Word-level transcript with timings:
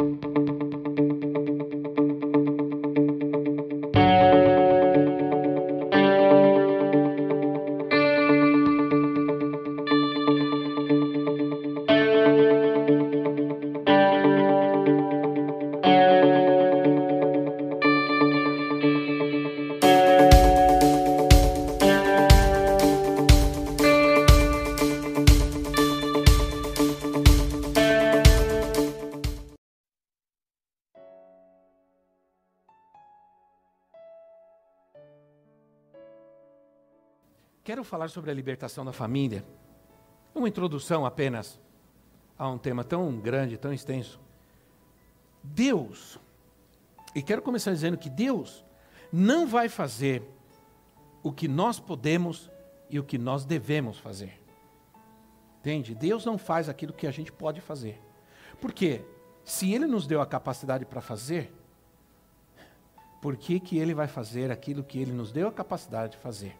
Quero 0.00 0.59
falar 37.90 38.08
sobre 38.08 38.30
a 38.30 38.34
libertação 38.34 38.84
da 38.84 38.92
família. 38.92 39.44
Uma 40.32 40.48
introdução 40.48 41.04
apenas 41.04 41.60
a 42.38 42.48
um 42.48 42.56
tema 42.56 42.84
tão 42.84 43.18
grande, 43.18 43.58
tão 43.58 43.72
extenso. 43.72 44.20
Deus, 45.42 46.18
e 47.14 47.20
quero 47.20 47.42
começar 47.42 47.72
dizendo 47.72 47.98
que 47.98 48.08
Deus 48.08 48.64
não 49.12 49.46
vai 49.46 49.68
fazer 49.68 50.22
o 51.20 51.32
que 51.32 51.48
nós 51.48 51.80
podemos 51.80 52.48
e 52.88 52.98
o 52.98 53.04
que 53.04 53.18
nós 53.18 53.44
devemos 53.44 53.98
fazer. 53.98 54.40
Entende? 55.58 55.92
Deus 55.92 56.24
não 56.24 56.38
faz 56.38 56.68
aquilo 56.68 56.92
que 56.92 57.08
a 57.08 57.10
gente 57.10 57.32
pode 57.32 57.60
fazer. 57.60 58.00
Por 58.60 58.72
quê? 58.72 59.04
Se 59.44 59.72
Ele 59.74 59.86
nos 59.86 60.06
deu 60.06 60.20
a 60.20 60.26
capacidade 60.26 60.84
para 60.86 61.00
fazer, 61.00 61.52
por 63.20 63.36
que, 63.36 63.58
que 63.58 63.78
Ele 63.78 63.92
vai 63.92 64.06
fazer 64.06 64.50
aquilo 64.50 64.84
que 64.84 64.98
Ele 64.98 65.12
nos 65.12 65.32
deu 65.32 65.48
a 65.48 65.52
capacidade 65.52 66.12
de 66.12 66.18
fazer? 66.18 66.56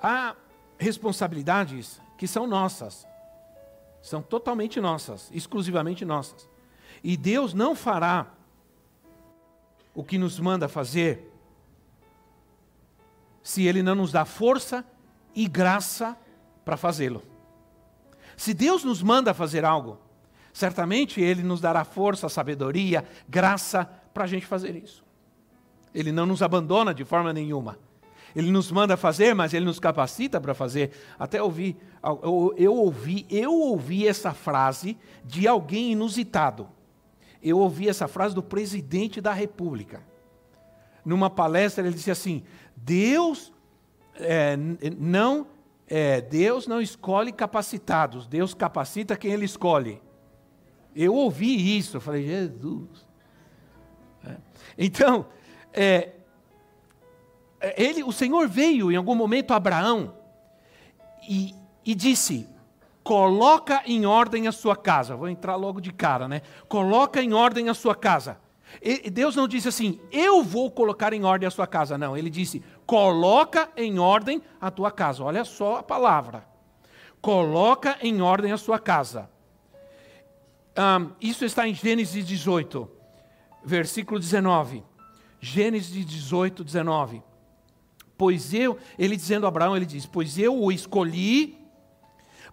Há 0.00 0.34
responsabilidades 0.78 2.00
que 2.16 2.26
são 2.26 2.46
nossas, 2.46 3.06
são 4.02 4.22
totalmente 4.22 4.80
nossas, 4.80 5.30
exclusivamente 5.32 6.04
nossas. 6.04 6.48
E 7.02 7.16
Deus 7.16 7.54
não 7.54 7.74
fará 7.74 8.26
o 9.94 10.04
que 10.04 10.18
nos 10.18 10.38
manda 10.38 10.68
fazer 10.68 11.32
se 13.42 13.64
Ele 13.64 13.82
não 13.82 13.94
nos 13.94 14.10
dá 14.12 14.24
força 14.24 14.84
e 15.34 15.46
graça 15.46 16.16
para 16.64 16.76
fazê-lo. 16.76 17.22
Se 18.36 18.52
Deus 18.52 18.84
nos 18.84 19.02
manda 19.02 19.32
fazer 19.32 19.64
algo, 19.64 19.98
certamente 20.52 21.20
Ele 21.20 21.42
nos 21.42 21.60
dará 21.60 21.84
força, 21.84 22.28
sabedoria, 22.28 23.06
graça 23.28 23.84
para 24.12 24.24
a 24.24 24.26
gente 24.26 24.44
fazer 24.44 24.74
isso. 24.74 25.04
Ele 25.94 26.12
não 26.12 26.26
nos 26.26 26.42
abandona 26.42 26.92
de 26.92 27.04
forma 27.04 27.32
nenhuma. 27.32 27.78
Ele 28.36 28.50
nos 28.50 28.70
manda 28.70 28.98
fazer, 28.98 29.34
mas 29.34 29.54
Ele 29.54 29.64
nos 29.64 29.80
capacita 29.80 30.38
para 30.38 30.52
fazer. 30.52 30.90
Até 31.18 31.42
ouvi, 31.42 31.74
eu, 32.04 32.54
eu 32.58 32.74
ouvi, 32.74 33.26
eu 33.30 33.50
ouvi 33.50 34.06
essa 34.06 34.34
frase 34.34 34.98
de 35.24 35.48
alguém 35.48 35.92
inusitado. 35.92 36.68
Eu 37.42 37.58
ouvi 37.58 37.88
essa 37.88 38.06
frase 38.06 38.34
do 38.34 38.42
presidente 38.42 39.22
da 39.22 39.32
República. 39.32 40.02
Numa 41.02 41.30
palestra 41.30 41.86
ele 41.86 41.94
disse 41.94 42.10
assim: 42.10 42.42
Deus 42.76 43.54
é, 44.16 44.54
não 44.98 45.46
é, 45.88 46.20
Deus 46.20 46.66
não 46.66 46.80
escolhe 46.80 47.32
capacitados, 47.32 48.26
Deus 48.26 48.52
capacita 48.52 49.16
quem 49.16 49.32
Ele 49.32 49.46
escolhe. 49.46 50.02
Eu 50.94 51.14
ouvi 51.14 51.78
isso, 51.78 51.96
eu 51.96 52.00
falei, 52.02 52.26
Jesus. 52.26 53.06
É. 54.26 54.36
Então, 54.76 55.26
é, 55.72 56.15
ele, 57.76 58.02
o 58.02 58.12
Senhor 58.12 58.48
veio 58.48 58.90
em 58.92 58.96
algum 58.96 59.14
momento 59.14 59.52
a 59.52 59.56
Abraão 59.56 60.14
e, 61.28 61.54
e 61.84 61.94
disse: 61.94 62.48
coloca 63.02 63.82
em 63.86 64.04
ordem 64.04 64.48
a 64.48 64.52
sua 64.52 64.74
casa. 64.74 65.14
Vou 65.14 65.28
entrar 65.28 65.54
logo 65.54 65.80
de 65.80 65.92
cara, 65.92 66.26
né? 66.26 66.42
Coloca 66.68 67.22
em 67.22 67.32
ordem 67.32 67.68
a 67.68 67.74
sua 67.74 67.94
casa. 67.94 68.38
E 68.82 69.08
Deus 69.08 69.36
não 69.36 69.46
disse 69.46 69.68
assim, 69.68 70.00
eu 70.10 70.42
vou 70.42 70.70
colocar 70.70 71.12
em 71.12 71.24
ordem 71.24 71.46
a 71.46 71.50
sua 71.50 71.66
casa. 71.68 71.96
Não, 71.96 72.16
ele 72.16 72.28
disse, 72.28 72.62
coloca 72.84 73.70
em 73.76 73.98
ordem 73.98 74.42
a 74.60 74.70
tua 74.70 74.90
casa. 74.90 75.22
Olha 75.22 75.44
só 75.44 75.76
a 75.76 75.82
palavra. 75.82 76.44
Coloca 77.20 77.96
em 78.02 78.20
ordem 78.20 78.52
a 78.52 78.58
sua 78.58 78.78
casa. 78.78 79.30
Um, 80.76 81.12
isso 81.20 81.44
está 81.44 81.66
em 81.66 81.74
Gênesis 81.74 82.26
18, 82.26 82.90
versículo 83.64 84.18
19. 84.18 84.82
Gênesis 85.40 86.04
18, 86.04 86.62
19. 86.62 87.22
Pois 88.16 88.54
eu, 88.54 88.78
ele 88.98 89.16
dizendo 89.16 89.44
a 89.44 89.48
Abraão, 89.48 89.76
ele 89.76 89.86
diz: 89.86 90.06
Pois 90.06 90.38
eu 90.38 90.56
o 90.56 90.72
escolhi 90.72 91.58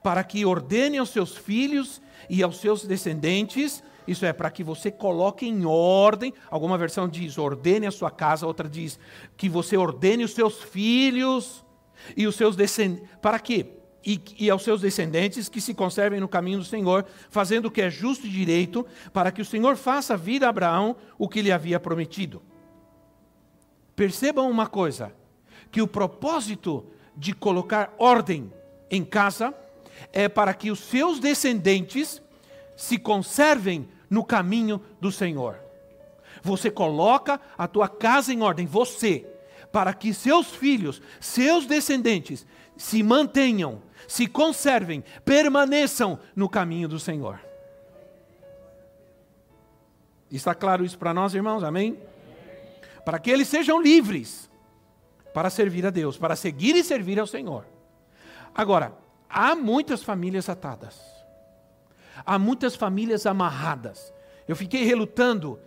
para 0.02 0.24
que 0.24 0.46
ordene 0.46 0.98
aos 0.98 1.10
seus 1.10 1.38
filhos 1.38 2.02
e 2.30 2.44
aos 2.44 2.58
seus 2.58 2.86
descendentes, 2.86 3.82
isso 4.06 4.26
é, 4.26 4.34
para 4.34 4.52
que 4.52 4.64
você 4.64 4.92
coloque 4.92 5.48
em 5.48 5.66
ordem. 5.66 6.34
Alguma 6.50 6.78
versão 6.78 7.08
diz 7.08 7.38
ordene 7.38 7.88
a 7.88 7.92
sua 7.92 8.12
casa, 8.12 8.46
outra 8.46 8.68
diz 8.68 9.00
que 9.38 9.48
você 9.48 9.78
ordene 9.78 10.26
os 10.26 10.34
seus 10.34 10.62
filhos 10.62 11.64
e 12.18 12.28
os 12.28 12.36
seus 12.36 12.56
descendentes. 12.56 13.08
Para 13.22 13.40
quê? 13.40 13.66
E, 14.06 14.22
e, 14.38 14.50
aos 14.50 14.64
seus 14.64 14.82
descendentes 14.82 15.48
que 15.48 15.62
se 15.62 15.74
conservem 15.74 16.20
no 16.20 16.28
caminho 16.28 16.60
do 16.60 16.66
Senhor, 16.66 17.06
fazendo 17.30 17.68
o 17.68 17.72
que 17.72 17.82
é 17.82 17.90
justo 17.90 18.28
e 18.28 18.30
direito, 18.30 18.86
para 19.14 19.32
que 19.32 19.42
o 19.42 19.46
Senhor 19.46 19.78
faça 19.78 20.18
vir 20.18 20.44
a 20.44 20.50
Abraão 20.50 20.98
o 21.18 21.30
que 21.30 21.42
lhe 21.42 21.54
havia 21.54 21.80
prometido. 21.80 22.42
Percebam 23.96 24.52
uma 24.52 24.68
coisa: 24.68 25.14
que 25.74 25.82
o 25.82 25.88
propósito 25.88 26.86
de 27.18 27.34
colocar 27.34 27.96
ordem 27.98 28.54
em 28.92 29.04
casa 29.04 29.56
é 30.14 30.30
para 30.30 30.54
que 30.54 30.70
os 30.70 30.80
seus 30.80 31.20
descendentes 31.20 32.22
se 32.78 33.00
conservem 33.00 33.90
no 34.08 34.24
caminho 34.24 34.80
do 35.02 35.12
Senhor. 35.12 35.60
Você 36.44 36.70
coloca 36.70 37.42
a 37.58 37.68
tua 37.68 37.90
casa 37.90 38.32
em 38.32 38.44
ordem, 38.44 38.68
você, 38.68 39.26
para 39.72 39.96
que 39.96 40.14
seus 40.14 40.52
filhos, 40.52 41.02
seus 41.20 41.66
descendentes, 41.66 42.46
se 42.78 43.02
mantenham, 43.02 43.82
se 44.08 44.28
conservem, 44.28 45.04
permaneçam 45.26 46.20
no 46.36 46.48
caminho 46.48 46.88
do 46.88 47.00
Senhor. 47.00 47.40
Está 50.30 50.54
claro 50.54 50.86
isso 50.86 51.00
para 51.00 51.16
nós, 51.16 51.34
irmãos? 51.34 51.64
Amém? 51.64 51.98
Para 53.04 53.18
que 53.18 53.32
eles 53.32 53.48
sejam 53.48 53.82
livres 53.82 54.53
para 55.34 55.50
servir 55.50 55.86
a 55.86 55.90
Deus, 55.90 56.18
para 56.18 56.36
seguir 56.36 56.76
e 56.76 56.84
servir 56.84 57.20
ao 57.20 57.28
Senhor. 57.28 57.66
Agora, 58.54 58.94
há 59.30 59.56
muitas 59.56 60.04
famílias 60.04 60.48
atadas, 60.48 61.02
há 62.26 62.38
muitas 62.38 62.76
famílias 62.76 63.26
amarradas. 63.26 64.14
Eu 64.48 64.56
fiquei 64.56 64.84
relutando, 64.84 65.60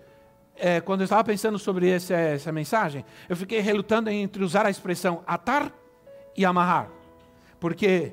é, 0.54 0.81
quando 0.81 1.00
eu 1.00 1.04
estava 1.04 1.25
pensando 1.25 1.59
sobre 1.59 1.91
essa, 1.91 2.15
essa 2.15 2.53
mensagem, 2.53 3.04
eu 3.28 3.37
fiquei 3.37 3.60
relutando 3.60 4.09
entre 4.09 4.44
usar 4.44 4.66
a 4.66 4.71
expressão 4.71 5.22
atar 5.27 5.72
e 6.37 6.44
amarrar, 6.44 6.88
porque, 7.59 8.12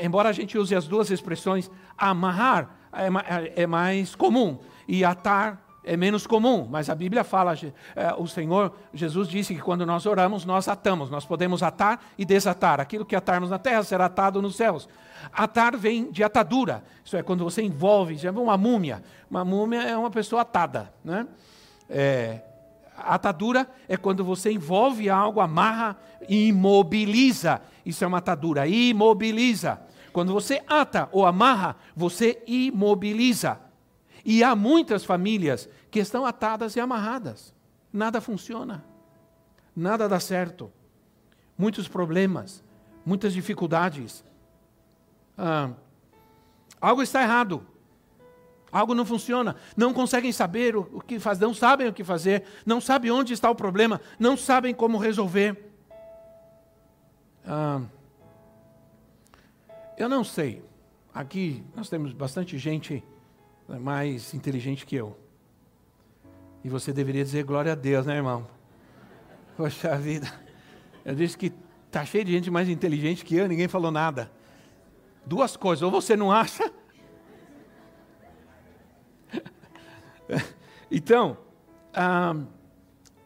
embora 0.00 0.28
a 0.28 0.32
gente 0.32 0.56
use 0.56 0.74
as 0.74 0.86
duas 0.86 1.10
expressões, 1.10 1.70
amarrar 1.98 2.78
é, 2.92 3.62
é 3.62 3.66
mais 3.66 4.14
comum 4.14 4.58
e 4.86 5.04
atar 5.04 5.63
é 5.84 5.96
menos 5.96 6.26
comum, 6.26 6.66
mas 6.68 6.88
a 6.88 6.94
Bíblia 6.94 7.22
fala, 7.22 7.54
é, 7.94 8.14
o 8.16 8.26
Senhor 8.26 8.72
Jesus 8.92 9.28
disse 9.28 9.54
que 9.54 9.60
quando 9.60 9.84
nós 9.84 10.06
oramos, 10.06 10.44
nós 10.44 10.66
atamos, 10.66 11.10
nós 11.10 11.24
podemos 11.24 11.62
atar 11.62 12.02
e 12.16 12.24
desatar. 12.24 12.80
Aquilo 12.80 13.04
que 13.04 13.14
atarmos 13.14 13.50
na 13.50 13.58
terra 13.58 13.82
será 13.82 14.06
atado 14.06 14.40
nos 14.40 14.56
céus. 14.56 14.88
Atar 15.32 15.76
vem 15.76 16.10
de 16.10 16.24
atadura, 16.24 16.82
isso 17.04 17.16
é 17.16 17.22
quando 17.22 17.44
você 17.44 17.62
envolve, 17.62 18.16
já 18.16 18.30
uma 18.30 18.56
múmia. 18.56 19.02
Uma 19.30 19.44
múmia 19.44 19.82
é 19.82 19.96
uma 19.96 20.10
pessoa 20.10 20.42
atada. 20.42 20.92
Né? 21.04 21.26
É, 21.88 22.40
atadura 22.96 23.68
é 23.88 23.96
quando 23.96 24.24
você 24.24 24.52
envolve 24.52 25.10
algo, 25.10 25.40
amarra 25.40 25.96
e 26.28 26.48
imobiliza. 26.48 27.60
Isso 27.84 28.02
é 28.04 28.06
uma 28.06 28.18
atadura, 28.18 28.66
imobiliza. 28.66 29.80
Quando 30.12 30.32
você 30.32 30.62
ata 30.66 31.08
ou 31.12 31.26
amarra, 31.26 31.76
você 31.94 32.42
imobiliza. 32.46 33.60
E 34.24 34.42
há 34.42 34.56
muitas 34.56 35.04
famílias 35.04 35.68
que 35.90 35.98
estão 35.98 36.24
atadas 36.24 36.76
e 36.76 36.80
amarradas. 36.80 37.54
Nada 37.92 38.20
funciona. 38.20 38.84
Nada 39.76 40.08
dá 40.08 40.18
certo. 40.18 40.72
Muitos 41.58 41.86
problemas, 41.86 42.62
muitas 43.04 43.32
dificuldades. 43.32 44.24
Ah, 45.36 45.70
algo 46.80 47.02
está 47.02 47.22
errado. 47.22 47.66
Algo 48.72 48.94
não 48.94 49.04
funciona. 49.04 49.54
Não 49.76 49.92
conseguem 49.92 50.32
saber 50.32 50.74
o, 50.74 51.00
que 51.00 51.20
fazer, 51.20 51.44
não 51.44 51.54
sabem 51.54 51.86
o 51.86 51.92
que 51.92 52.02
fazer, 52.02 52.44
não 52.66 52.80
sabem 52.80 53.10
onde 53.10 53.32
está 53.32 53.48
o 53.48 53.54
problema, 53.54 54.00
não 54.18 54.36
sabem 54.36 54.74
como 54.74 54.98
resolver. 54.98 55.70
Ah, 57.46 57.82
eu 59.96 60.08
não 60.08 60.24
sei. 60.24 60.64
Aqui 61.12 61.62
nós 61.76 61.88
temos 61.88 62.12
bastante 62.12 62.58
gente 62.58 63.04
é 63.68 63.78
mais 63.78 64.34
inteligente 64.34 64.84
que 64.84 64.96
eu. 64.96 65.16
E 66.62 66.68
você 66.68 66.92
deveria 66.92 67.24
dizer 67.24 67.44
glória 67.44 67.72
a 67.72 67.74
Deus, 67.74 68.06
né, 68.06 68.16
irmão? 68.16 68.46
Poxa 69.56 69.96
vida. 69.96 70.32
Eu 71.04 71.14
disse 71.14 71.36
que 71.36 71.52
está 71.86 72.04
cheio 72.04 72.24
de 72.24 72.32
gente 72.32 72.50
mais 72.50 72.68
inteligente 72.68 73.24
que 73.24 73.36
eu, 73.36 73.46
ninguém 73.46 73.68
falou 73.68 73.90
nada. 73.90 74.30
Duas 75.26 75.56
coisas, 75.56 75.82
ou 75.82 75.90
você 75.90 76.16
não 76.16 76.30
acha? 76.32 76.70
então, 80.90 81.38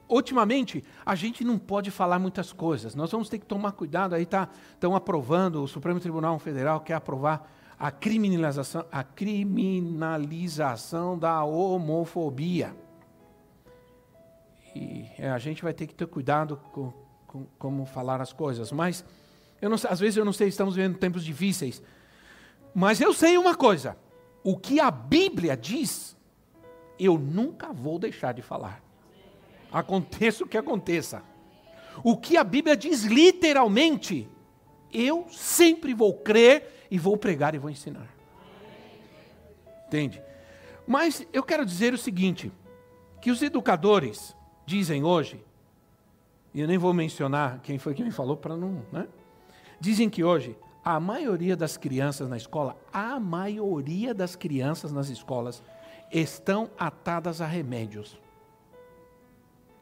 ultimamente, 0.09 0.85
a 1.05 1.15
gente 1.15 1.45
não 1.45 1.59
pode 1.59 1.91
falar 1.91 2.19
muitas 2.19 2.53
coisas. 2.53 2.95
Nós 2.95 3.11
vamos 3.11 3.29
ter 3.29 3.39
que 3.39 3.47
tomar 3.47 3.73
cuidado. 3.73 4.15
Aí 4.15 4.23
estão 4.23 4.47
tá, 4.81 4.97
aprovando, 4.97 5.63
o 5.63 5.69
Supremo 5.69 5.99
Tribunal 5.99 6.39
Federal 6.39 6.81
quer 6.81 6.95
aprovar 6.95 7.51
a 7.79 7.91
criminalização, 7.91 8.87
a 8.91 9.05
criminalização 9.05 11.19
da 11.19 11.45
homofobia. 11.45 12.75
E 14.75 15.07
é, 15.19 15.31
a 15.31 15.39
gente 15.39 15.63
vai 15.63 15.73
ter 15.73 15.87
que 15.87 15.95
ter 15.95 16.09
cuidado 16.09 16.61
com, 16.73 16.93
com 17.27 17.47
como 17.59 17.87
falar 17.87 18.21
as 18.21 18.33
coisas. 18.33 18.73
Mas, 18.73 19.05
eu 19.63 19.71
não, 19.71 19.77
às 19.89 20.01
vezes 20.01 20.17
eu 20.17 20.25
não 20.25 20.33
sei, 20.33 20.49
estamos 20.49 20.75
vivendo 20.75 20.99
tempos 20.99 21.25
difíceis. 21.25 21.81
Mas 22.75 23.01
eu 23.01 23.15
sei 23.15 23.39
uma 23.39 23.55
coisa: 23.55 23.97
o 24.43 24.57
que 24.57 24.81
a 24.81 24.91
Bíblia 24.91 25.57
diz, 25.57 26.17
eu 26.99 27.17
nunca 27.17 27.73
vou 27.73 27.97
deixar 27.99 28.33
de 28.33 28.43
falar. 28.43 28.83
Aconteça 29.71 30.43
o 30.43 30.49
que 30.49 30.59
aconteça. 30.59 31.23
O 32.03 32.17
que 32.17 32.37
a 32.37 32.43
Bíblia 32.45 32.77
diz 32.77 33.05
literalmente, 33.05 34.29
eu 34.93 35.27
sempre 35.31 35.95
vou 35.95 36.15
crer 36.15 36.78
e 36.91 36.99
vou 36.99 37.17
pregar 37.17 37.55
e 37.55 37.59
vou 37.59 37.71
ensinar. 37.71 38.09
Entende? 39.87 40.23
Mas 40.87 41.27
eu 41.33 41.43
quero 41.43 41.65
dizer 41.65 41.93
o 41.95 41.99
seguinte: 41.99 42.53
que 43.21 43.31
os 43.31 43.43
educadores 43.43 44.37
dizem 44.67 45.05
hoje, 45.05 45.45
e 46.53 46.61
eu 46.61 46.67
nem 46.67 46.79
vou 46.79 46.93
mencionar 46.93 47.61
quem 47.61 47.79
foi 47.79 47.95
que 47.95 48.05
me 48.05 48.11
falou 48.11 48.37
para 48.37 48.57
não. 48.57 48.83
Né? 48.93 49.07
Dizem 49.81 50.09
que 50.09 50.25
hoje 50.25 50.57
a 50.85 50.99
maioria 50.99 51.57
das 51.57 51.77
crianças 51.77 52.29
na 52.29 52.37
escola, 52.37 52.77
a 52.93 53.21
maioria 53.21 54.15
das 54.15 54.35
crianças 54.35 54.93
nas 54.93 55.09
escolas 55.09 55.63
estão 56.11 56.71
atadas 56.79 57.41
a 57.41 57.47
remédios. 57.47 58.19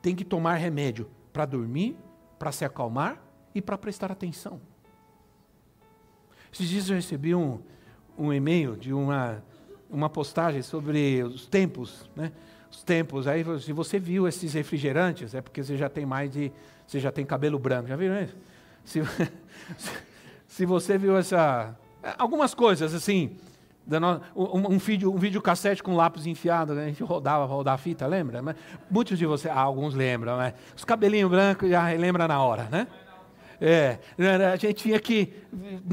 Tem 0.03 0.15
que 0.15 0.25
tomar 0.25 0.55
remédio 0.55 1.09
para 1.33 1.47
dormir, 1.47 1.97
para 2.39 2.53
se 2.53 2.65
acalmar 2.65 3.23
e 3.55 3.63
para 3.63 3.79
prestar 3.79 4.11
atenção. 4.11 4.61
Esses 6.57 6.71
dias 6.71 6.89
eu 6.89 6.97
recebi 6.97 7.35
um, 7.35 7.59
um 8.17 8.33
e-mail 8.33 8.79
de 8.79 8.91
uma, 8.91 9.45
uma 9.91 10.09
postagem 10.09 10.63
sobre 10.63 11.23
os 11.23 11.45
tempos, 11.47 12.09
né? 12.17 12.33
Os 12.71 12.83
tempos. 12.83 13.27
Aí, 13.27 13.45
se 13.61 13.75
você 13.75 13.99
viu 13.99 14.27
esses 14.27 14.55
refrigerantes, 14.55 15.35
é 15.35 15.43
porque 15.43 15.63
você 15.63 15.77
já 15.77 15.91
tem 15.91 16.07
mais 16.07 16.31
de. 16.31 16.51
Você 16.87 16.99
já 16.99 17.13
tem 17.13 17.27
cabelo 17.27 17.59
branco. 17.59 17.89
Já 17.89 17.97
viram 17.97 18.19
isso? 18.23 18.35
Se, 18.87 19.03
se 20.49 20.65
você 20.65 20.97
viu 20.97 21.19
essa. 21.19 21.77
Algumas 22.17 22.55
coisas, 22.55 22.95
assim. 22.95 23.37
Um, 24.35 24.73
um, 24.73 24.79
vídeo, 24.79 25.13
um 25.13 25.19
vídeo 25.19 25.43
cassete 25.43 25.83
com 25.83 25.95
lápis 25.95 26.25
enfiado, 26.25 26.75
né? 26.75 26.85
a 26.85 26.89
gente 26.89 27.03
rodava 27.03 27.47
para 27.47 27.55
rodar 27.55 27.75
a 27.75 27.79
fita, 27.79 28.07
lembra? 28.07 28.41
Mas 28.41 28.57
muitos 28.91 29.19
de 29.19 29.27
vocês, 29.27 29.55
ah, 29.55 29.61
alguns 29.61 29.95
lembram, 29.95 30.39
né? 30.39 30.55
Os 30.75 30.85
cabelinhos 30.87 31.31
brancos 31.31 31.69
já 31.69 31.85
lembra 31.91 32.27
na 32.27 32.43
hora, 32.43 32.65
né? 32.65 32.87
É, 33.61 33.99
a 34.53 34.57
gente 34.57 34.75
tinha 34.75 35.01
que. 35.01 35.33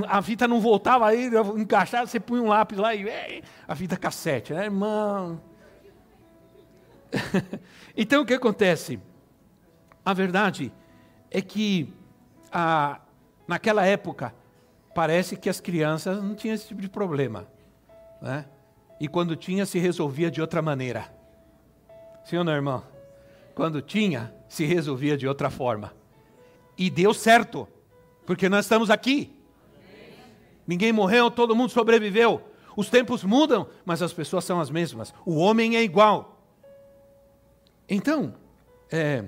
A 0.08 0.22
fita 0.22 0.48
não 0.48 0.60
voltava 0.60 1.08
aí, 1.08 1.30
encaixava, 1.58 2.06
você 2.06 2.20
punha 2.20 2.42
um 2.42 2.48
lápis 2.48 2.78
lá 2.78 2.94
e. 2.94 3.06
a 3.68 3.76
fita 3.76 3.96
cassete, 3.98 4.54
né, 4.54 4.66
irmão? 4.66 5.42
então 7.96 8.22
o 8.22 8.26
que 8.26 8.34
acontece? 8.34 9.00
A 10.06 10.14
verdade 10.14 10.74
é 11.32 11.42
que 11.42 11.94
a, 12.52 13.00
naquela 13.48 13.86
época 13.86 14.34
parece 14.94 15.36
que 15.38 15.50
as 15.50 15.60
crianças 15.60 16.22
não 16.22 16.36
tinham 16.36 16.56
esse 16.56 16.68
tipo 16.68 16.82
de 16.82 16.90
problema. 16.90 17.48
Né? 18.22 18.46
E 19.00 19.08
quando 19.08 19.36
tinha, 19.36 19.66
se 19.66 19.80
resolvia 19.80 20.30
de 20.30 20.42
outra 20.42 20.62
maneira. 20.62 21.14
Sim 22.26 22.38
ou 22.38 22.44
não, 22.44 22.54
irmão? 22.54 22.84
Quando 23.56 23.82
tinha, 23.82 24.34
se 24.48 24.66
resolvia 24.66 25.18
de 25.18 25.28
outra 25.28 25.50
forma. 25.50 25.94
E 26.78 26.90
deu 26.90 27.14
certo, 27.14 27.68
porque 28.26 28.50
nós 28.50 28.66
estamos 28.66 28.90
aqui. 28.90 29.36
Ninguém 30.66 30.92
morreu, 30.92 31.30
todo 31.30 31.56
mundo 31.56 31.70
sobreviveu. 31.70 32.42
Os 32.76 32.90
tempos 32.90 33.24
mudam, 33.24 33.68
mas 33.86 34.02
as 34.02 34.14
pessoas 34.14 34.46
são 34.46 34.60
as 34.60 34.70
mesmas. 34.70 35.14
O 35.26 35.36
homem 35.36 35.76
é 35.76 35.84
igual. 35.84 36.42
Então, 37.88 38.34
é, 38.92 39.26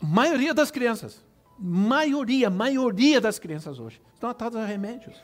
maioria 0.00 0.54
das 0.54 0.70
crianças, 0.70 1.22
maioria, 1.58 2.48
maioria 2.48 3.20
das 3.20 3.38
crianças 3.38 3.78
hoje 3.78 4.00
estão 4.14 4.30
atadas 4.30 4.62
a 4.62 4.64
remédios. 4.64 5.16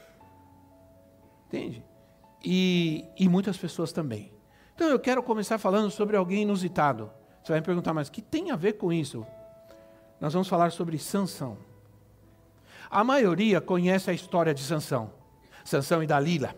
Entende? 1.47 1.85
E, 2.45 3.05
e 3.19 3.29
muitas 3.29 3.57
pessoas 3.57 3.93
também. 3.93 4.33
Então 4.75 4.89
eu 4.89 4.99
quero 4.99 5.23
começar 5.23 5.57
falando 5.57 5.91
sobre 5.91 6.17
alguém 6.17 6.43
inusitado. 6.43 7.11
Você 7.43 7.53
vai 7.53 7.61
me 7.61 7.67
perguntar, 7.67 7.95
mas 7.95 8.11
que 8.11 8.21
tem 8.21 8.51
a 8.51 8.57
ver 8.57 8.75
com 8.75 8.93
isso? 8.93 9.25
Nós 10.25 10.33
vamos 10.33 10.49
falar 10.49 10.73
sobre 10.73 10.99
Sansão. 10.99 11.59
A 12.91 13.05
maioria 13.05 13.61
conhece 13.61 14.11
a 14.11 14.15
história 14.15 14.55
de 14.55 14.63
Sansão, 14.63 15.13
Sansão 15.63 16.03
e 16.03 16.07
Dalila. 16.07 16.57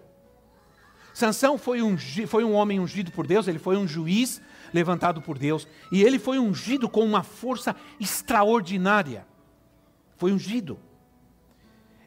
Sansão 1.13 1.59
foi 1.59 1.83
um, 1.83 1.99
foi 2.29 2.45
um 2.45 2.55
homem 2.55 2.79
ungido 2.79 3.11
por 3.11 3.27
Deus, 3.27 3.49
ele 3.49 3.59
foi 3.59 3.77
um 3.77 3.89
juiz 3.89 4.41
levantado 4.73 5.21
por 5.21 5.37
Deus, 5.37 5.67
e 5.91 6.05
ele 6.05 6.17
foi 6.17 6.39
ungido 6.39 6.89
com 6.89 7.05
uma 7.05 7.25
força 7.25 7.75
extraordinária. 7.99 9.27
Foi 10.17 10.33
ungido. 10.33 10.79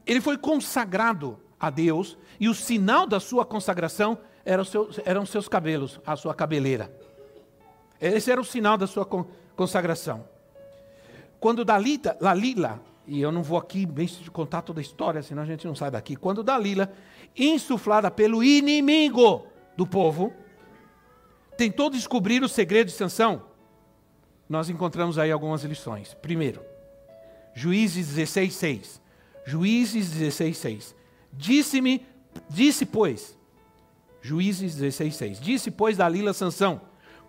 Ele 0.07 0.21
foi 0.21 0.37
consagrado 0.37 1.37
a 1.59 1.69
Deus, 1.69 2.17
e 2.39 2.47
o 2.47 2.55
sinal 2.55 3.05
da 3.05 3.19
sua 3.19 3.43
consagração 3.43 4.17
eram 4.45 4.63
seus, 4.63 4.97
eram 5.03 5.25
seus 5.25 5.49
cabelos, 5.49 5.99
a 6.05 6.15
sua 6.15 6.33
cabeleira. 6.33 6.89
Esse 7.99 8.31
era 8.31 8.39
o 8.39 8.45
sinal 8.45 8.77
da 8.77 8.87
sua 8.87 9.05
consagração. 9.57 10.38
Quando 11.39 11.63
Dalila, 11.63 12.17
Dalila, 12.19 12.81
e 13.07 13.21
eu 13.21 13.31
não 13.31 13.41
vou 13.41 13.57
aqui 13.57 13.85
bem 13.85 14.07
contar 14.31 14.61
toda 14.61 14.79
a 14.79 14.81
história, 14.81 15.23
senão 15.23 15.43
a 15.43 15.45
gente 15.45 15.65
não 15.65 15.75
sai 15.75 15.89
daqui. 15.89 16.15
Quando 16.15 16.43
Dalila, 16.43 16.91
insuflada 17.35 18.11
pelo 18.11 18.43
inimigo 18.43 19.47
do 19.75 19.87
povo, 19.87 20.33
tentou 21.57 21.89
descobrir 21.89 22.43
o 22.43 22.49
segredo 22.49 22.87
de 22.87 22.93
Sansão, 22.93 23.43
nós 24.47 24.69
encontramos 24.69 25.17
aí 25.17 25.31
algumas 25.31 25.63
lições. 25.63 26.13
Primeiro, 26.15 26.61
Juízes 27.53 28.07
16, 28.07 28.53
6. 28.55 29.01
Juízes 29.45 30.11
16, 30.11 30.57
6. 30.57 30.95
Disse-me, 31.33 32.05
disse, 32.49 32.85
pois, 32.85 33.37
Juízes 34.21 34.75
16, 34.75 35.15
6. 35.15 35.39
Disse, 35.39 35.71
pois, 35.71 35.97
Dalila 35.97 36.33
Sansão, 36.33 36.81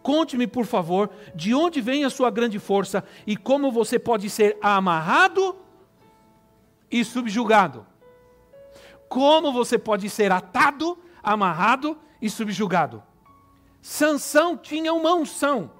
Conte-me, 0.02 0.46
por 0.46 0.64
favor, 0.64 1.10
de 1.34 1.54
onde 1.54 1.80
vem 1.80 2.04
a 2.04 2.10
sua 2.10 2.30
grande 2.30 2.58
força 2.58 3.04
e 3.26 3.36
como 3.36 3.70
você 3.70 3.98
pode 3.98 4.30
ser 4.30 4.56
amarrado 4.62 5.56
e 6.90 7.04
subjugado. 7.04 7.86
Como 9.08 9.52
você 9.52 9.78
pode 9.78 10.08
ser 10.08 10.32
atado, 10.32 10.98
amarrado 11.22 11.98
e 12.20 12.30
subjugado. 12.30 13.02
Sansão 13.82 14.56
tinha 14.56 14.92
uma 14.92 15.14
unção, 15.14 15.70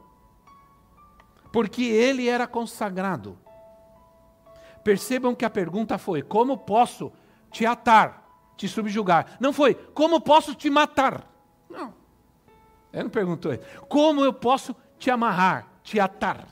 porque 1.52 1.82
ele 1.82 2.28
era 2.28 2.46
consagrado. 2.46 3.38
Percebam 4.82 5.34
que 5.34 5.44
a 5.44 5.50
pergunta 5.50 5.98
foi: 5.98 6.22
como 6.22 6.58
posso 6.58 7.12
te 7.50 7.66
atar, 7.66 8.26
te 8.56 8.66
subjugar? 8.68 9.36
Não 9.38 9.52
foi: 9.52 9.74
como 9.74 10.20
posso 10.20 10.54
te 10.54 10.70
matar? 10.70 11.29
Ele 12.92 13.04
não 13.04 13.10
perguntou 13.10 13.52
isso. 13.52 13.62
Como 13.88 14.24
eu 14.24 14.32
posso 14.32 14.74
te 14.98 15.10
amarrar, 15.10 15.66
te 15.82 16.00
atar? 16.00 16.46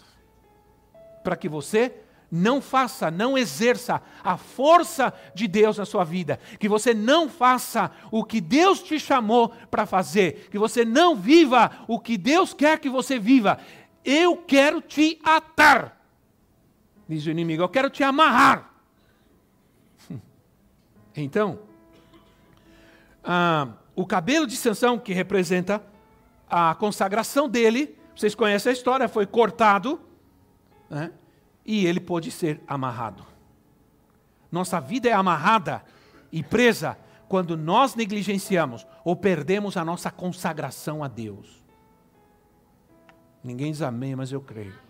Para 1.23 1.37
que 1.37 1.49
você 1.49 1.95
não 2.31 2.61
faça, 2.61 3.11
não 3.11 3.37
exerça 3.37 4.03
a 4.23 4.37
força 4.37 5.13
de 5.35 5.49
Deus 5.49 5.79
na 5.79 5.87
sua 5.87 6.05
vida, 6.05 6.39
que 6.59 6.69
você 6.69 6.93
não 6.93 7.29
faça 7.29 7.91
o 8.11 8.23
que 8.23 8.41
Deus 8.41 8.83
te 8.83 9.01
chamou 9.01 9.49
para 9.71 9.87
fazer, 9.87 10.49
que 10.51 10.59
você 10.59 10.85
não 10.85 11.17
viva 11.17 11.71
o 11.89 11.99
que 11.99 12.19
Deus 12.19 12.53
quer 12.53 12.79
que 12.79 12.91
você 12.91 13.19
viva. 13.19 13.59
Eu 14.05 14.37
quero 14.37 14.81
te 14.81 15.19
atar, 15.25 15.99
diz 17.09 17.27
o 17.27 17.31
inimigo, 17.31 17.63
eu 17.63 17.69
quero 17.69 17.91
te 17.91 18.03
amarrar. 18.03 18.75
Então, 21.21 21.59
ah, 23.25 23.71
o 23.97 24.07
cabelo 24.07 24.47
de 24.47 24.55
Sansão, 24.57 25.01
que 25.01 25.13
representa 25.13 25.83
a 26.51 26.75
consagração 26.75 27.49
dele, 27.49 27.97
vocês 28.15 28.35
conhecem 28.35 28.71
a 28.71 28.73
história, 28.73 29.09
foi 29.09 29.27
cortado 29.27 30.01
né? 30.89 31.13
e 31.65 31.87
ele 31.87 32.01
pôde 32.01 32.31
ser 32.31 32.61
amarrado. 32.67 33.27
Nossa 34.51 34.81
vida 34.81 35.09
é 35.09 35.13
amarrada 35.13 35.85
e 36.33 36.43
presa 36.43 36.99
quando 37.29 37.57
nós 37.57 37.95
negligenciamos 37.95 38.87
ou 39.05 39.15
perdemos 39.15 39.77
a 39.77 39.85
nossa 39.85 40.11
consagração 40.11 41.05
a 41.05 41.09
Deus. 41.09 41.63
Ninguém 43.45 43.71
diz 43.71 43.83
amém, 43.83 44.17
mas 44.17 44.33
eu 44.33 44.41
creio. 44.41 44.88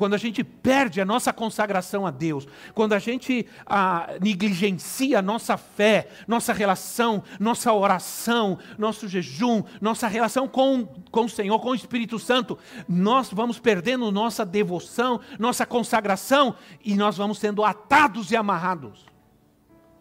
Quando 0.00 0.14
a 0.14 0.16
gente 0.16 0.42
perde 0.42 0.98
a 0.98 1.04
nossa 1.04 1.30
consagração 1.30 2.06
a 2.06 2.10
Deus, 2.10 2.48
quando 2.74 2.94
a 2.94 2.98
gente 2.98 3.46
ah, 3.66 4.14
negligencia 4.18 5.18
a 5.18 5.22
nossa 5.22 5.58
fé, 5.58 6.08
nossa 6.26 6.54
relação, 6.54 7.22
nossa 7.38 7.70
oração, 7.70 8.58
nosso 8.78 9.06
jejum, 9.06 9.62
nossa 9.78 10.08
relação 10.08 10.48
com, 10.48 10.86
com 11.10 11.26
o 11.26 11.28
Senhor, 11.28 11.60
com 11.60 11.72
o 11.72 11.74
Espírito 11.74 12.18
Santo, 12.18 12.58
nós 12.88 13.28
vamos 13.30 13.58
perdendo 13.58 14.10
nossa 14.10 14.42
devoção, 14.42 15.20
nossa 15.38 15.66
consagração 15.66 16.54
e 16.82 16.94
nós 16.94 17.18
vamos 17.18 17.38
sendo 17.38 17.62
atados 17.62 18.30
e 18.30 18.36
amarrados. 18.36 19.04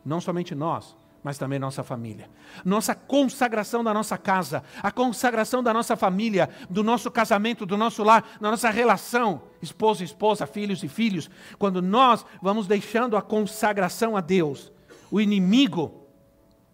Não 0.06 0.22
somente 0.22 0.56
nós, 0.56 0.96
mas 1.24 1.38
também 1.38 1.60
nossa 1.60 1.84
família. 1.84 2.30
Nossa 2.64 2.96
consagração 2.96 3.84
da 3.84 3.94
nossa 3.94 4.18
casa, 4.18 4.64
a 4.82 4.92
consagração 4.92 5.62
da 5.62 5.74
nossa 5.74 5.96
família, 5.96 6.50
do 6.70 6.84
nosso 6.84 7.12
casamento, 7.12 7.66
do 7.66 7.78
nosso 7.78 8.04
lar, 8.04 8.38
da 8.40 8.52
nossa 8.52 8.70
relação, 8.70 9.42
esposa, 9.62 10.04
esposa, 10.04 10.48
filhos 10.48 10.84
e 10.84 10.88
filhos. 10.88 11.30
Quando 11.58 11.82
nós 11.82 12.26
vamos 12.42 12.68
deixando 12.68 13.18
a 13.18 13.22
consagração 13.22 14.16
a 14.16 14.22
Deus, 14.22 14.72
o 15.12 15.20
inimigo, 15.20 16.08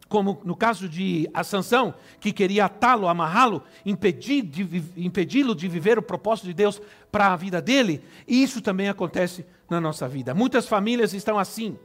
como 0.07 0.39
no 0.45 0.55
caso 0.55 0.87
de 0.87 1.27
Sansão, 1.43 1.95
que 2.19 2.31
queria 2.31 2.65
atá-lo, 2.65 3.07
amarrá-lo, 3.07 3.63
impedi-lo 3.85 5.55
de 5.55 5.67
viver 5.67 5.97
o 5.97 6.03
propósito 6.03 6.45
de 6.45 6.53
Deus 6.53 6.79
para 7.11 7.33
a 7.33 7.35
vida 7.35 7.61
dele, 7.61 8.03
e 8.27 8.43
isso 8.43 8.61
também 8.61 8.89
acontece 8.89 9.45
na 9.67 9.81
nossa 9.81 10.07
vida. 10.07 10.35
Muitas 10.35 10.67
famílias 10.67 11.13
estão 11.13 11.39
assim 11.39 11.79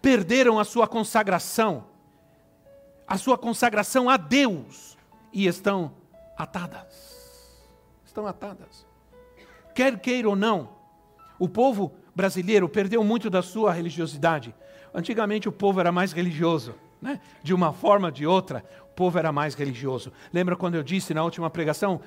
perderam 0.00 0.58
a 0.58 0.64
sua 0.64 0.86
consagração, 0.86 1.84
a 3.06 3.16
sua 3.18 3.36
consagração 3.36 4.08
a 4.08 4.16
Deus 4.16 4.96
e 5.32 5.46
estão 5.46 5.92
atadas. 6.36 7.12
Estão 8.04 8.26
atadas. 8.26 8.86
Quer 9.74 9.98
queira 9.98 10.28
ou 10.28 10.36
não, 10.36 10.70
o 11.38 11.48
povo 11.48 11.92
brasileiro 12.14 12.68
perdeu 12.68 13.02
muito 13.02 13.30
da 13.30 13.42
sua 13.42 13.72
religiosidade. 13.72 14.54
Antigamente 14.94 15.48
o 15.48 15.52
povo 15.52 15.80
era 15.80 15.90
mais 15.90 16.12
religioso, 16.12 16.74
né? 17.00 17.20
de 17.42 17.54
uma 17.54 17.72
forma 17.72 18.08
ou 18.08 18.12
de 18.12 18.26
outra, 18.26 18.64
o 18.82 18.94
povo 18.94 19.18
era 19.18 19.32
mais 19.32 19.54
religioso. 19.54 20.12
Lembra 20.32 20.54
quando 20.54 20.74
eu 20.74 20.82
disse 20.82 21.14
na 21.14 21.24
última 21.24 21.48
pregação, 21.48 22.00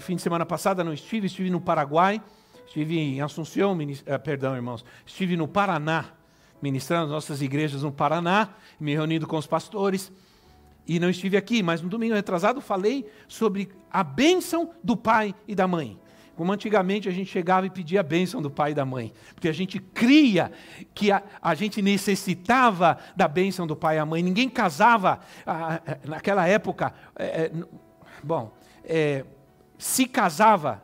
fim 0.00 0.16
de 0.16 0.22
semana 0.22 0.44
passada 0.44 0.82
não 0.82 0.92
estive, 0.92 1.28
estive 1.28 1.50
no 1.50 1.60
Paraguai, 1.60 2.20
estive 2.66 2.98
em 2.98 3.20
Assunção, 3.20 3.78
eh, 4.04 4.18
perdão 4.18 4.56
irmãos, 4.56 4.84
estive 5.06 5.36
no 5.36 5.46
Paraná, 5.46 6.06
ministrando 6.60 7.12
nossas 7.12 7.42
igrejas 7.42 7.82
no 7.82 7.92
Paraná, 7.92 8.50
me 8.78 8.92
reunindo 8.92 9.26
com 9.26 9.36
os 9.36 9.46
pastores. 9.46 10.12
E 10.86 11.00
não 11.00 11.10
estive 11.10 11.36
aqui, 11.36 11.62
mas 11.62 11.82
no 11.82 11.88
domingo 11.88 12.14
retrasado 12.14 12.60
falei 12.60 13.10
sobre 13.26 13.68
a 13.90 14.04
bênção 14.04 14.70
do 14.84 14.96
pai 14.96 15.34
e 15.48 15.54
da 15.54 15.66
mãe. 15.66 15.98
Como 16.36 16.52
antigamente 16.52 17.08
a 17.08 17.12
gente 17.12 17.30
chegava 17.30 17.66
e 17.66 17.70
pedia 17.70 18.00
a 18.00 18.02
bênção 18.02 18.42
do 18.42 18.50
pai 18.50 18.72
e 18.72 18.74
da 18.74 18.84
mãe, 18.84 19.12
porque 19.34 19.48
a 19.48 19.52
gente 19.52 19.78
cria 19.80 20.52
que 20.94 21.10
a, 21.10 21.22
a 21.40 21.54
gente 21.54 21.80
necessitava 21.80 22.98
da 23.16 23.26
bênção 23.26 23.66
do 23.66 23.74
pai 23.74 23.96
e 23.96 23.98
da 23.98 24.06
mãe. 24.06 24.22
Ninguém 24.22 24.48
casava 24.48 25.20
a, 25.46 25.80
naquela 26.04 26.46
época. 26.46 26.92
É, 27.16 27.46
é 27.46 27.52
bom, 28.22 28.52
é, 28.84 29.24
se 29.78 30.06
casava 30.06 30.82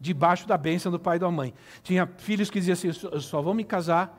debaixo 0.00 0.46
da 0.48 0.58
bênção 0.58 0.90
do 0.90 0.98
pai 0.98 1.16
e 1.16 1.20
da 1.20 1.30
mãe. 1.30 1.54
Tinha 1.82 2.08
filhos 2.18 2.50
que 2.50 2.58
diziam 2.58 2.72
assim: 2.72 3.08
eu 3.10 3.20
só 3.20 3.40
vou 3.40 3.54
me 3.54 3.64
casar 3.64 4.17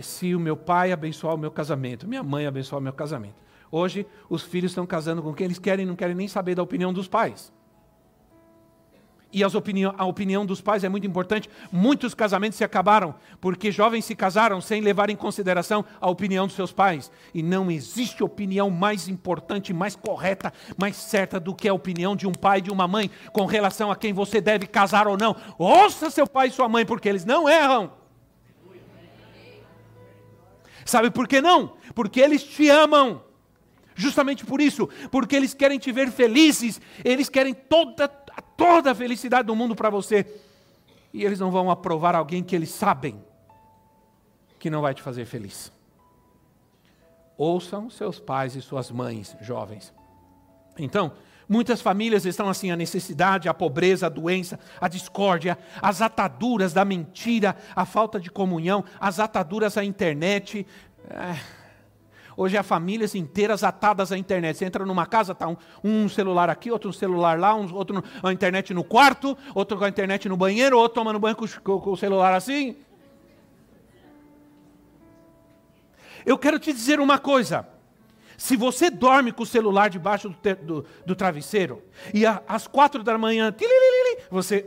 se 0.00 0.34
o 0.34 0.40
meu 0.40 0.56
pai 0.56 0.92
abençoar 0.92 1.34
o 1.34 1.38
meu 1.38 1.50
casamento, 1.50 2.06
minha 2.06 2.22
mãe 2.22 2.46
abençoar 2.46 2.80
o 2.80 2.82
meu 2.82 2.92
casamento. 2.92 3.36
Hoje, 3.70 4.06
os 4.28 4.42
filhos 4.42 4.70
estão 4.70 4.86
casando 4.86 5.22
com 5.22 5.34
quem 5.34 5.44
eles 5.44 5.58
querem 5.58 5.84
não 5.84 5.96
querem 5.96 6.14
nem 6.14 6.28
saber 6.28 6.54
da 6.54 6.62
opinião 6.62 6.92
dos 6.92 7.06
pais. 7.06 7.52
E 9.30 9.44
opinião, 9.44 9.94
a 9.98 10.06
opinião 10.06 10.46
dos 10.46 10.62
pais 10.62 10.84
é 10.84 10.88
muito 10.88 11.06
importante. 11.06 11.50
Muitos 11.70 12.14
casamentos 12.14 12.56
se 12.56 12.64
acabaram 12.64 13.14
porque 13.42 13.70
jovens 13.70 14.06
se 14.06 14.14
casaram 14.14 14.58
sem 14.58 14.80
levar 14.80 15.10
em 15.10 15.16
consideração 15.16 15.84
a 16.00 16.08
opinião 16.08 16.46
dos 16.46 16.56
seus 16.56 16.72
pais. 16.72 17.12
E 17.34 17.42
não 17.42 17.70
existe 17.70 18.24
opinião 18.24 18.70
mais 18.70 19.06
importante, 19.06 19.74
mais 19.74 19.94
correta, 19.94 20.50
mais 20.78 20.96
certa 20.96 21.38
do 21.38 21.54
que 21.54 21.68
a 21.68 21.74
opinião 21.74 22.16
de 22.16 22.26
um 22.26 22.32
pai 22.32 22.58
e 22.58 22.62
de 22.62 22.70
uma 22.70 22.88
mãe 22.88 23.10
com 23.30 23.44
relação 23.44 23.90
a 23.90 23.96
quem 23.96 24.14
você 24.14 24.40
deve 24.40 24.66
casar 24.66 25.06
ou 25.06 25.18
não. 25.18 25.36
Ouça 25.58 26.08
seu 26.08 26.26
pai 26.26 26.48
e 26.48 26.52
sua 26.52 26.68
mãe, 26.68 26.86
porque 26.86 27.08
eles 27.08 27.26
não 27.26 27.46
erram. 27.46 27.97
Sabe 30.88 31.10
por 31.10 31.28
que 31.28 31.42
não? 31.42 31.76
Porque 31.94 32.18
eles 32.18 32.42
te 32.42 32.70
amam. 32.70 33.22
Justamente 33.94 34.46
por 34.46 34.58
isso, 34.58 34.88
porque 35.10 35.36
eles 35.36 35.52
querem 35.52 35.78
te 35.78 35.92
ver 35.92 36.10
felizes, 36.10 36.80
eles 37.04 37.28
querem 37.28 37.52
toda, 37.52 38.08
toda 38.08 38.92
a 38.92 38.94
felicidade 38.94 39.46
do 39.46 39.54
mundo 39.54 39.76
para 39.76 39.90
você. 39.90 40.24
E 41.12 41.26
eles 41.26 41.38
não 41.38 41.50
vão 41.50 41.70
aprovar 41.70 42.14
alguém 42.14 42.42
que 42.42 42.56
eles 42.56 42.70
sabem 42.70 43.22
que 44.58 44.70
não 44.70 44.80
vai 44.80 44.94
te 44.94 45.02
fazer 45.02 45.26
feliz. 45.26 45.70
Ouçam 47.36 47.90
seus 47.90 48.18
pais 48.18 48.56
e 48.56 48.62
suas 48.62 48.90
mães, 48.90 49.36
jovens. 49.42 49.92
Então, 50.78 51.12
Muitas 51.48 51.80
famílias 51.80 52.26
estão 52.26 52.48
assim: 52.48 52.70
a 52.70 52.76
necessidade, 52.76 53.48
a 53.48 53.54
pobreza, 53.54 54.06
a 54.06 54.10
doença, 54.10 54.60
a 54.80 54.86
discórdia, 54.86 55.56
as 55.80 56.02
ataduras 56.02 56.72
da 56.74 56.84
mentira, 56.84 57.56
a 57.74 57.86
falta 57.86 58.20
de 58.20 58.30
comunhão, 58.30 58.84
as 59.00 59.18
ataduras 59.18 59.78
à 59.78 59.84
internet. 59.84 60.66
É. 61.08 61.58
Hoje 62.36 62.56
há 62.56 62.62
famílias 62.62 63.16
inteiras 63.16 63.64
atadas 63.64 64.12
à 64.12 64.18
internet. 64.18 64.58
Você 64.58 64.64
entra 64.64 64.86
numa 64.86 65.06
casa, 65.06 65.32
está 65.32 65.48
um, 65.48 65.56
um, 65.82 66.08
celular 66.08 66.48
aqui, 66.48 66.70
outro 66.70 66.92
celular 66.92 67.36
lá, 67.36 67.52
um, 67.52 67.74
outro 67.74 68.04
a 68.22 68.32
internet 68.32 68.72
no 68.72 68.84
quarto, 68.84 69.36
outro 69.54 69.76
com 69.76 69.84
a 69.84 69.88
internet 69.88 70.28
no 70.28 70.36
banheiro, 70.36 70.78
outro 70.78 70.96
tomando 70.96 71.18
banho 71.18 71.34
com, 71.34 71.46
com, 71.64 71.80
com 71.80 71.90
o 71.90 71.96
celular 71.96 72.34
assim. 72.34 72.76
Eu 76.24 76.38
quero 76.38 76.60
te 76.60 76.72
dizer 76.72 77.00
uma 77.00 77.18
coisa. 77.18 77.66
Se 78.38 78.56
você 78.56 78.88
dorme 78.88 79.32
com 79.32 79.42
o 79.42 79.46
celular 79.46 79.90
debaixo 79.90 80.28
do, 80.28 80.56
do, 80.62 80.86
do 81.04 81.16
travesseiro 81.16 81.82
e 82.14 82.24
a, 82.24 82.40
às 82.46 82.68
quatro 82.68 83.02
da 83.02 83.18
manhã, 83.18 83.52
você 84.30 84.64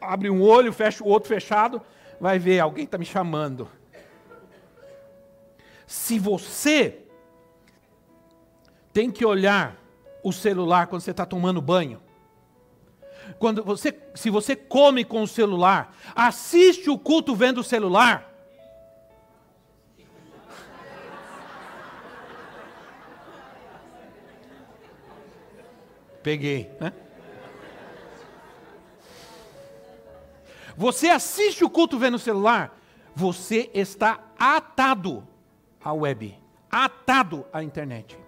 abre 0.00 0.28
um 0.28 0.42
olho, 0.42 0.72
fecha 0.72 1.04
o 1.04 1.06
outro 1.06 1.28
fechado, 1.28 1.80
vai 2.20 2.36
ver, 2.36 2.58
alguém 2.58 2.84
está 2.84 2.98
me 2.98 3.04
chamando. 3.04 3.70
Se 5.86 6.18
você 6.18 6.98
tem 8.92 9.08
que 9.08 9.24
olhar 9.24 9.80
o 10.24 10.32
celular 10.32 10.88
quando 10.88 11.02
você 11.02 11.12
está 11.12 11.24
tomando 11.24 11.62
banho, 11.62 12.02
quando 13.38 13.62
você, 13.62 13.96
se 14.16 14.30
você 14.30 14.56
come 14.56 15.04
com 15.04 15.22
o 15.22 15.28
celular, 15.28 15.96
assiste 16.12 16.90
o 16.90 16.98
culto 16.98 17.36
vendo 17.36 17.58
o 17.58 17.64
celular, 17.64 18.35
Peguei, 26.26 26.68
né? 26.80 26.92
Você 30.76 31.08
assiste 31.08 31.62
o 31.62 31.70
culto 31.70 31.96
vendo 32.00 32.16
o 32.16 32.18
celular, 32.18 32.76
você 33.14 33.70
está 33.72 34.18
atado 34.36 35.24
à 35.80 35.92
web, 35.92 36.36
atado 36.68 37.46
à 37.52 37.62
internet. 37.62 38.18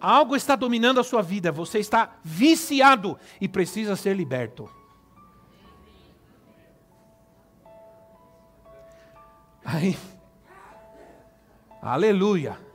Algo 0.00 0.34
está 0.34 0.56
dominando 0.56 0.98
a 0.98 1.04
sua 1.04 1.22
vida, 1.22 1.52
você 1.52 1.78
está 1.78 2.16
viciado 2.24 3.16
e 3.40 3.46
precisa 3.46 3.94
ser 3.94 4.16
liberto. 4.16 4.68
Aí, 9.64 9.96
aleluia. 11.80 12.65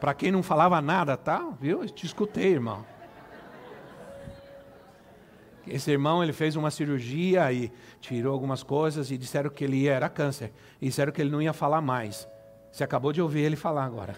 Para 0.00 0.14
quem 0.14 0.30
não 0.30 0.42
falava 0.42 0.80
nada, 0.80 1.16
tá? 1.16 1.48
Viu? 1.60 1.82
Eu 1.82 1.88
te 1.88 2.06
escutei, 2.06 2.52
irmão. 2.52 2.84
Esse 5.66 5.90
irmão, 5.90 6.22
ele 6.22 6.32
fez 6.32 6.56
uma 6.56 6.70
cirurgia 6.70 7.52
e 7.52 7.70
tirou 8.00 8.32
algumas 8.32 8.62
coisas 8.62 9.10
e 9.10 9.18
disseram 9.18 9.50
que 9.50 9.64
ele 9.64 9.86
era 9.86 10.08
câncer. 10.08 10.52
E 10.80 10.86
disseram 10.86 11.12
que 11.12 11.20
ele 11.20 11.30
não 11.30 11.42
ia 11.42 11.52
falar 11.52 11.80
mais. 11.80 12.26
Você 12.72 12.84
acabou 12.84 13.12
de 13.12 13.20
ouvir 13.20 13.40
ele 13.40 13.56
falar 13.56 13.84
agora. 13.84 14.16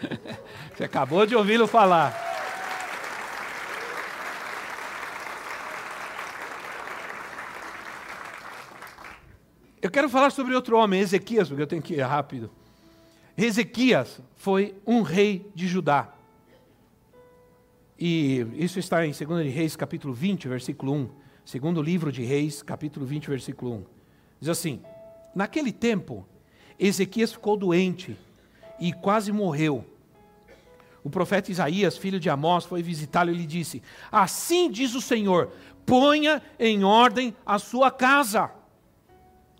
Você 0.74 0.84
acabou 0.84 1.26
de 1.26 1.34
ouvi-lo 1.36 1.66
falar. 1.66 2.14
Eu 9.80 9.90
quero 9.90 10.08
falar 10.08 10.30
sobre 10.30 10.54
outro 10.54 10.76
homem, 10.76 11.00
Ezequias, 11.00 11.48
porque 11.48 11.62
eu 11.62 11.66
tenho 11.66 11.82
que 11.82 11.94
ir 11.94 12.00
rápido. 12.00 12.50
Ezequias 13.36 14.20
foi 14.36 14.74
um 14.86 15.02
rei 15.02 15.50
de 15.54 15.66
Judá. 15.66 16.12
E 17.98 18.46
isso 18.54 18.78
está 18.78 19.06
em 19.06 19.12
2 19.12 19.54
Reis, 19.54 19.76
capítulo 19.76 20.12
20, 20.12 20.48
versículo 20.48 20.92
1. 20.92 21.10
Segundo 21.44 21.82
livro 21.82 22.12
de 22.12 22.22
Reis, 22.22 22.62
capítulo 22.62 23.06
20, 23.06 23.28
versículo 23.28 23.74
1. 23.74 23.84
Diz 24.40 24.48
assim: 24.48 24.80
Naquele 25.34 25.72
tempo, 25.72 26.26
Ezequias 26.78 27.32
ficou 27.32 27.56
doente 27.56 28.16
e 28.78 28.92
quase 28.92 29.32
morreu. 29.32 29.84
O 31.04 31.10
profeta 31.10 31.50
Isaías, 31.50 31.96
filho 31.96 32.20
de 32.20 32.30
Amós, 32.30 32.64
foi 32.64 32.82
visitá-lo 32.82 33.30
e 33.30 33.34
lhe 33.34 33.46
disse: 33.46 33.82
Assim 34.10 34.70
diz 34.70 34.94
o 34.94 35.00
Senhor: 35.00 35.52
ponha 35.86 36.42
em 36.58 36.84
ordem 36.84 37.34
a 37.46 37.58
sua 37.58 37.90
casa. 37.90 38.50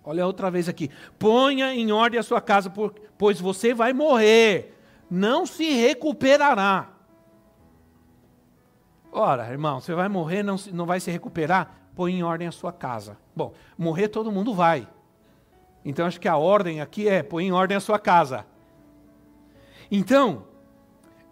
Olha 0.05 0.27
outra 0.27 0.51
vez 0.51 0.69
aqui: 0.69 0.91
ponha 1.19 1.73
em 1.73 1.93
ordem 1.93 2.19
a 2.19 2.23
sua 2.23 2.41
casa, 2.41 2.73
pois 3.17 3.41
você 3.41 3.73
vai 3.73 3.93
morrer, 3.93 4.75
não 5.11 5.47
se 5.47 5.71
recuperará. 5.71 6.91
Ora, 9.13 9.51
irmão, 9.51 9.79
você 9.79 9.95
vai 9.95 10.09
morrer, 10.09 10.43
não, 10.43 10.57
não 10.73 10.87
vai 10.87 10.99
se 10.99 11.11
recuperar? 11.11 11.83
Põe 11.95 12.15
em 12.15 12.23
ordem 12.23 12.49
a 12.49 12.53
sua 12.53 12.73
casa. 12.73 13.19
Bom, 13.37 13.53
morrer 13.77 14.09
todo 14.09 14.33
mundo 14.33 14.55
vai. 14.55 14.89
Então 15.85 16.07
acho 16.07 16.19
que 16.19 16.29
a 16.29 16.37
ordem 16.37 16.81
aqui 16.81 17.09
é 17.09 17.23
põe 17.23 17.47
em 17.47 17.53
ordem 17.53 17.77
a 17.77 17.81
sua 17.81 17.99
casa. 17.99 18.47
Então, 19.91 20.47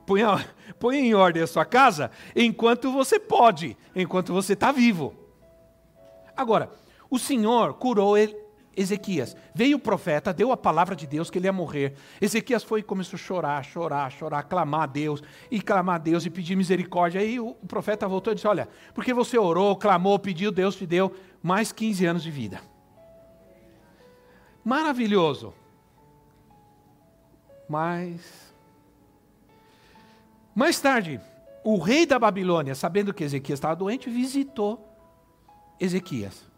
põe, 0.05 0.23
a, 0.23 0.45
põe 0.79 0.99
em 0.99 1.15
ordem 1.15 1.43
a 1.43 1.47
sua 1.47 1.65
casa 1.65 2.11
enquanto 2.37 2.93
você 2.93 3.19
pode, 3.19 3.77
enquanto 3.97 4.35
você 4.35 4.53
está 4.53 4.71
vivo. 4.71 5.15
Agora, 6.37 6.71
o 7.09 7.19
Senhor 7.19 7.75
curou 7.75 8.19
ele, 8.19 8.37
Ezequias. 8.77 9.37
Veio 9.55 9.77
o 9.77 9.81
profeta, 9.81 10.33
deu 10.33 10.53
a 10.53 10.57
palavra 10.57 10.95
de 10.95 11.07
Deus 11.07 11.29
que 11.29 11.39
ele 11.39 11.47
ia 11.47 11.53
morrer. 11.53 11.95
Ezequias 12.21 12.63
foi 12.63 12.81
e 12.81 12.83
começou 12.83 13.17
a 13.17 13.21
chorar, 13.21 13.65
chorar, 13.65 14.11
chorar, 14.11 14.43
clamar 14.45 14.83
a 14.83 14.87
Deus, 14.87 15.23
e 15.51 15.61
clamar 15.61 15.97
a 15.97 15.99
Deus 15.99 16.25
e 16.25 16.31
pedir 16.31 16.57
misericórdia. 16.57 17.21
Aí 17.21 17.41
o 17.41 17.55
profeta 17.67 18.07
voltou 18.07 18.33
e 18.33 18.37
disse: 18.37 18.47
Olha, 18.47 18.69
porque 18.95 19.13
você 19.13 19.37
orou, 19.39 19.77
clamou, 19.77 20.19
pediu, 20.19 20.53
Deus 20.53 20.77
te 20.77 20.87
deu 20.87 21.15
mais 21.43 21.73
15 21.73 22.07
anos 22.07 22.23
de 22.23 22.31
vida. 22.31 22.61
Maravilhoso. 24.65 25.53
Mas. 27.69 28.51
Mais 30.55 30.81
tarde, 30.81 31.21
o 31.65 31.79
rei 31.79 32.05
da 32.05 32.19
Babilônia, 32.19 32.75
sabendo 32.75 33.15
que 33.15 33.25
Ezequias 33.25 33.59
estava 33.59 33.77
doente, 33.77 34.11
visitou 34.11 34.87
Ezequias. 35.79 36.50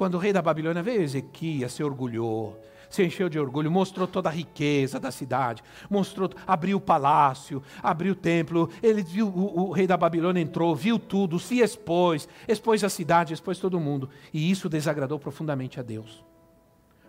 Quando 0.00 0.14
o 0.14 0.18
rei 0.18 0.32
da 0.32 0.40
Babilônia 0.40 0.82
veio, 0.82 1.02
Ezequias 1.02 1.74
se 1.74 1.84
orgulhou, 1.84 2.58
se 2.88 3.04
encheu 3.04 3.28
de 3.28 3.38
orgulho, 3.38 3.70
mostrou 3.70 4.06
toda 4.06 4.30
a 4.30 4.32
riqueza 4.32 4.98
da 4.98 5.10
cidade, 5.10 5.62
mostrou, 5.90 6.30
abriu 6.46 6.78
o 6.78 6.80
palácio, 6.80 7.62
abriu 7.82 8.14
o 8.14 8.16
templo. 8.16 8.70
Ele 8.82 9.02
viu 9.02 9.28
o, 9.28 9.68
o 9.68 9.72
rei 9.72 9.86
da 9.86 9.98
Babilônia 9.98 10.40
entrou, 10.40 10.74
viu 10.74 10.98
tudo, 10.98 11.38
se 11.38 11.58
expôs, 11.58 12.26
expôs 12.48 12.82
a 12.82 12.88
cidade, 12.88 13.34
expôs 13.34 13.58
todo 13.58 13.78
mundo, 13.78 14.08
e 14.32 14.50
isso 14.50 14.70
desagradou 14.70 15.18
profundamente 15.18 15.78
a 15.78 15.82
Deus. 15.82 16.24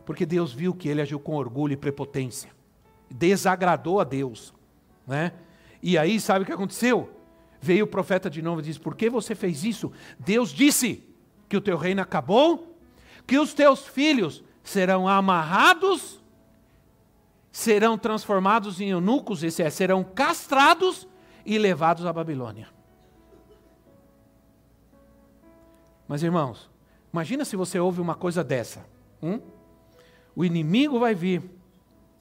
Porque 0.06 0.26
Deus 0.26 0.52
viu 0.52 0.74
que 0.74 0.90
ele 0.90 1.02
agiu 1.02 1.18
com 1.18 1.38
orgulho 1.38 1.72
e 1.72 1.78
prepotência. 1.78 2.52
Desagradou 3.10 4.02
a 4.02 4.04
Deus, 4.04 4.54
né? 5.08 5.32
E 5.82 5.98
aí, 5.98 6.20
sabe 6.20 6.44
o 6.44 6.46
que 6.46 6.52
aconteceu? 6.52 7.10
Veio 7.62 7.86
o 7.86 7.88
profeta 7.88 8.30
de 8.30 8.42
novo 8.42 8.60
e 8.60 8.66
disse: 8.66 8.82
Por 8.82 8.98
que 8.98 9.10
você 9.10 9.34
fez 9.34 9.64
isso? 9.64 9.94
Deus 10.20 10.50
disse 10.50 11.08
que 11.48 11.56
o 11.56 11.62
teu 11.62 11.78
reino 11.78 12.02
acabou 12.02 12.71
que 13.32 13.40
os 13.40 13.54
teus 13.54 13.88
filhos 13.88 14.44
serão 14.62 15.08
amarrados, 15.08 16.22
serão 17.50 17.98
transformados 17.98 18.82
em 18.82 18.90
eunucos, 18.90 19.42
esse 19.42 19.64
é, 19.64 19.70
serão 19.70 20.04
castrados 20.04 21.08
e 21.46 21.58
levados 21.58 22.06
à 22.06 22.12
Babilônia. 22.12 22.68
Mas 26.10 26.22
irmãos, 26.24 26.70
imagina 27.14 27.46
se 27.46 27.56
você 27.56 27.80
ouve 27.80 28.02
uma 28.02 28.16
coisa 28.16 28.44
dessa. 28.44 28.86
Hum? 29.24 29.40
O 30.36 30.44
inimigo 30.44 31.00
vai 31.00 31.16
vir 31.16 31.42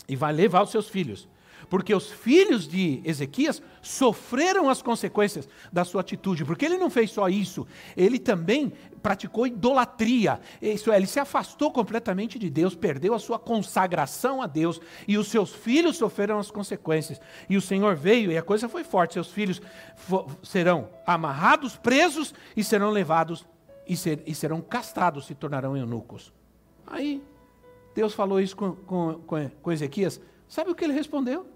e 0.09 0.15
vai 0.15 0.33
levar 0.33 0.63
os 0.63 0.71
seus 0.71 0.89
filhos 0.89 1.29
porque 1.71 1.95
os 1.95 2.11
filhos 2.11 2.67
de 2.67 3.01
Ezequias 3.05 3.63
sofreram 3.81 4.69
as 4.69 4.83
consequências 4.83 5.49
da 5.73 5.85
sua 5.85 6.01
atitude, 6.01 6.45
porque 6.45 6.67
ele 6.67 6.77
não 6.77 6.91
fez 6.91 7.13
só 7.13 7.29
isso, 7.29 7.67
ele 7.97 8.19
também 8.19 8.73
praticou 9.01 9.47
idolatria. 9.47 10.41
Isso 10.61 10.91
é, 10.91 10.97
ele 10.97 11.07
se 11.07 11.21
afastou 11.21 11.71
completamente 11.71 12.39
de 12.41 12.51
Deus, 12.51 12.75
perdeu 12.75 13.15
a 13.15 13.21
sua 13.21 13.39
consagração 13.39 14.43
a 14.43 14.49
Deus, 14.49 14.81
e 15.07 15.17
os 15.17 15.29
seus 15.29 15.53
filhos 15.53 15.97
sofreram 15.97 16.41
as 16.41 16.51
consequências. 16.51 17.21
E 17.49 17.57
o 17.57 17.63
Senhor 17.63 17.95
veio, 17.95 18.33
e 18.33 18.37
a 18.37 18.43
coisa 18.43 18.69
foi 18.69 18.83
forte: 18.83 19.15
seus 19.15 19.31
filhos 19.31 19.63
serão 20.43 20.91
amarrados, 21.07 21.77
presos 21.77 22.35
e 22.57 22.65
serão 22.65 22.91
levados 22.91 23.47
e, 23.87 23.97
ser, 23.97 24.23
e 24.27 24.35
serão 24.35 24.61
castrados, 24.61 25.27
se 25.27 25.37
tornarão 25.37 25.77
eunucos. 25.77 26.33
Aí, 26.85 27.23
Deus 27.95 28.13
falou 28.13 28.41
isso 28.41 28.57
com, 28.57 28.75
com, 28.75 29.21
com 29.63 29.73
Ezequias. 29.73 30.21
Sabe 30.49 30.69
o 30.71 30.75
que 30.75 30.83
ele 30.83 30.93
respondeu? 30.93 31.47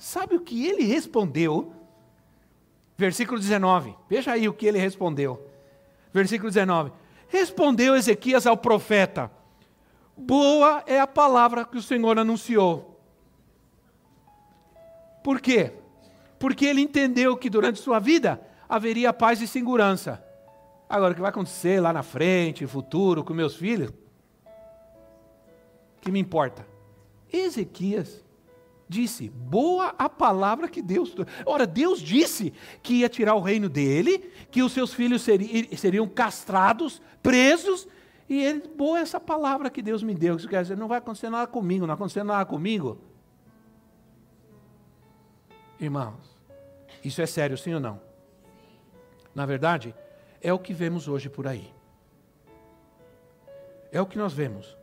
Sabe 0.00 0.34
o 0.34 0.40
que 0.40 0.66
ele 0.66 0.84
respondeu? 0.84 1.74
Versículo 2.96 3.38
19. 3.38 3.94
Veja 4.08 4.32
aí 4.32 4.48
o 4.48 4.52
que 4.54 4.64
ele 4.64 4.78
respondeu. 4.78 5.46
Versículo 6.10 6.48
19. 6.48 6.90
Respondeu 7.28 7.94
Ezequias 7.94 8.46
ao 8.46 8.56
profeta: 8.56 9.30
Boa 10.16 10.82
é 10.86 10.98
a 10.98 11.06
palavra 11.06 11.66
que 11.66 11.76
o 11.76 11.82
Senhor 11.82 12.18
anunciou. 12.18 12.98
Por 15.22 15.38
quê? 15.38 15.74
Porque 16.38 16.64
ele 16.64 16.80
entendeu 16.80 17.36
que 17.36 17.50
durante 17.50 17.78
sua 17.78 17.98
vida 17.98 18.40
haveria 18.66 19.12
paz 19.12 19.42
e 19.42 19.46
segurança. 19.46 20.24
Agora, 20.88 21.12
o 21.12 21.14
que 21.14 21.20
vai 21.20 21.28
acontecer 21.28 21.78
lá 21.78 21.92
na 21.92 22.02
frente, 22.02 22.66
futuro, 22.66 23.22
com 23.22 23.34
meus 23.34 23.54
filhos? 23.54 23.92
que 26.00 26.10
me 26.10 26.18
importa? 26.18 26.66
Ezequias 27.30 28.24
disse: 28.90 29.30
boa 29.30 29.94
a 29.96 30.08
palavra 30.08 30.68
que 30.68 30.82
Deus. 30.82 31.14
Ora, 31.46 31.64
Deus 31.66 32.00
disse 32.00 32.52
que 32.82 32.94
ia 32.94 33.08
tirar 33.08 33.36
o 33.36 33.40
reino 33.40 33.68
dele, 33.68 34.18
que 34.50 34.62
os 34.62 34.72
seus 34.72 34.92
filhos 34.92 35.24
seriam 35.78 36.08
castrados, 36.08 37.00
presos, 37.22 37.86
e 38.28 38.42
ele, 38.42 38.68
boa 38.76 38.98
essa 38.98 39.20
palavra 39.20 39.70
que 39.70 39.80
Deus 39.80 40.02
me 40.02 40.14
deu. 40.14 40.36
Isso 40.36 40.48
quer 40.48 40.62
dizer, 40.62 40.76
não 40.76 40.88
vai 40.88 40.98
acontecer 40.98 41.30
nada 41.30 41.46
comigo, 41.46 41.86
não 41.86 41.94
acontecendo 41.94 42.26
nada 42.26 42.44
comigo. 42.44 42.98
Irmãos, 45.78 46.36
isso 47.02 47.22
é 47.22 47.26
sério, 47.26 47.56
sim 47.56 47.72
ou 47.72 47.80
não? 47.80 48.00
Na 49.34 49.46
verdade, 49.46 49.94
é 50.42 50.52
o 50.52 50.58
que 50.58 50.74
vemos 50.74 51.06
hoje 51.06 51.28
por 51.28 51.46
aí. 51.46 51.72
É 53.92 54.00
o 54.00 54.06
que 54.06 54.18
nós 54.18 54.32
vemos. 54.32 54.76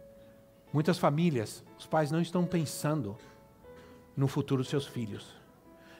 Muitas 0.73 0.97
famílias, 0.97 1.63
os 1.77 1.85
pais 1.85 2.11
não 2.11 2.21
estão 2.21 2.45
pensando 2.45 3.17
no 4.17 4.27
futuro 4.27 4.63
dos 4.63 4.69
seus 4.69 4.87
filhos. 4.87 5.35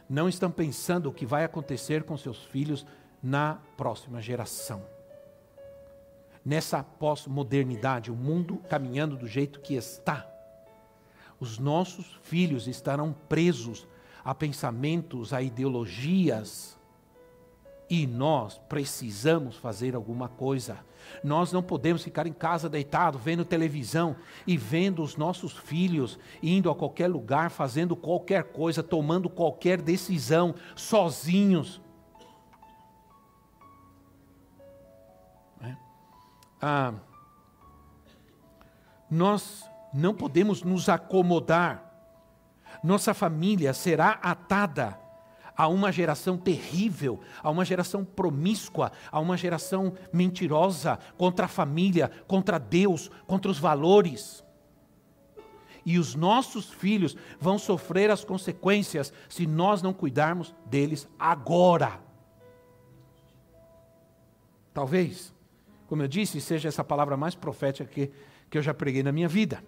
Não 0.10 0.28
estão 0.28 0.50
pensando 0.50 1.08
o 1.08 1.14
que 1.14 1.26
vai 1.26 1.44
acontecer 1.44 2.04
com 2.04 2.18
seus 2.18 2.44
filhos 2.46 2.86
na 3.22 3.60
próxima 3.78 4.20
geração. 4.20 4.84
Nessa 6.44 6.84
pós-modernidade, 6.84 8.10
o 8.10 8.16
mundo 8.16 8.58
caminhando 8.70 9.16
do 9.16 9.28
jeito 9.28 9.60
que 9.60 9.76
está, 9.76 10.26
os 11.40 11.60
nossos 11.60 12.20
filhos 12.24 12.68
estarão 12.68 13.14
presos 13.30 13.86
a 14.24 14.34
pensamentos, 14.34 15.34
a 15.34 15.42
ideologias, 15.42 16.77
e 17.90 18.06
nós 18.06 18.60
precisamos 18.68 19.56
fazer 19.56 19.96
alguma 19.96 20.28
coisa. 20.28 20.78
Nós 21.24 21.54
não 21.54 21.64
podemos 21.64 22.04
ficar 22.04 22.28
em 22.28 22.34
casa 22.34 22.68
deitado, 22.68 23.18
vendo 23.18 23.46
televisão 23.46 24.16
e 24.46 24.58
vendo 24.58 25.02
os 25.02 25.16
nossos 25.16 25.54
filhos 25.54 26.20
indo 26.44 26.70
a 26.70 26.76
qualquer 26.76 27.08
lugar, 27.08 27.50
fazendo 27.50 27.96
qualquer 27.96 28.46
coisa, 28.46 28.84
tomando 28.84 29.30
qualquer 29.30 29.82
decisão, 29.82 30.54
sozinhos. 30.76 31.82
É? 35.62 35.76
Ah, 36.62 36.94
nós 39.10 39.66
não 39.94 40.14
podemos 40.14 40.62
nos 40.62 40.90
acomodar. 40.90 41.86
Nossa 42.84 43.14
família 43.14 43.74
será 43.74 44.20
atada 44.22 45.07
a 45.58 45.68
uma 45.68 45.92
geração 45.92 46.38
terrível, 46.38 47.20
a 47.42 47.50
uma 47.50 47.66
geração 47.66 48.06
promíscua, 48.06 48.92
a 49.12 49.20
uma 49.20 49.36
geração 49.36 49.94
mentirosa 50.14 51.00
contra 51.18 51.46
a 51.46 51.50
família, 51.50 52.12
contra 52.28 52.60
Deus, 52.60 53.10
contra 53.26 53.50
os 53.50 53.58
valores. 53.58 54.44
E 55.84 55.98
os 55.98 56.14
nossos 56.14 56.70
filhos 56.70 57.18
vão 57.40 57.58
sofrer 57.58 58.12
as 58.12 58.24
consequências 58.24 59.12
se 59.28 59.48
nós 59.48 59.82
não 59.82 59.94
cuidarmos 59.94 60.54
deles 60.66 61.08
agora. 61.18 62.00
Talvez, 64.74 65.34
como 65.88 66.04
eu 66.04 66.08
disse, 66.08 66.40
seja 66.40 66.68
essa 66.68 66.84
palavra 66.84 67.18
mais 67.18 67.34
profética 67.34 67.90
que, 67.90 68.12
que 68.48 68.58
eu 68.60 68.62
já 68.62 68.76
preguei 68.76 69.02
na 69.02 69.12
minha 69.12 69.28
vida. 69.28 69.64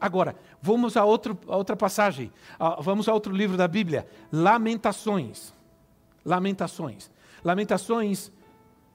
Agora, 0.00 0.36
vamos 0.60 0.96
a, 0.96 1.04
outro, 1.04 1.38
a 1.48 1.56
outra 1.56 1.76
passagem. 1.76 2.32
vamos 2.80 3.08
a 3.08 3.14
outro 3.14 3.34
livro 3.34 3.56
da 3.56 3.66
Bíblia. 3.66 4.06
Lamentações. 4.32 5.52
Lamentações. 6.24 7.10
Lamentações, 7.44 8.32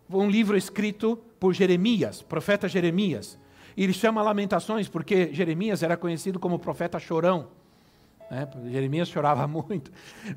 um 0.09 0.29
livro 0.29 0.57
escrito 0.57 1.17
por 1.39 1.53
Jeremias, 1.53 2.21
profeta 2.21 2.67
Jeremias. 2.67 3.37
E 3.75 3.83
ele 3.83 3.93
chama 3.93 4.21
Lamentações 4.21 4.87
porque 4.87 5.33
Jeremias 5.33 5.81
era 5.81 5.97
conhecido 5.97 6.39
como 6.39 6.59
profeta 6.59 6.99
chorão. 6.99 7.47
Né? 8.33 8.47
Jeremias 8.71 9.07
chorava 9.07 9.45
muito. 9.47 9.91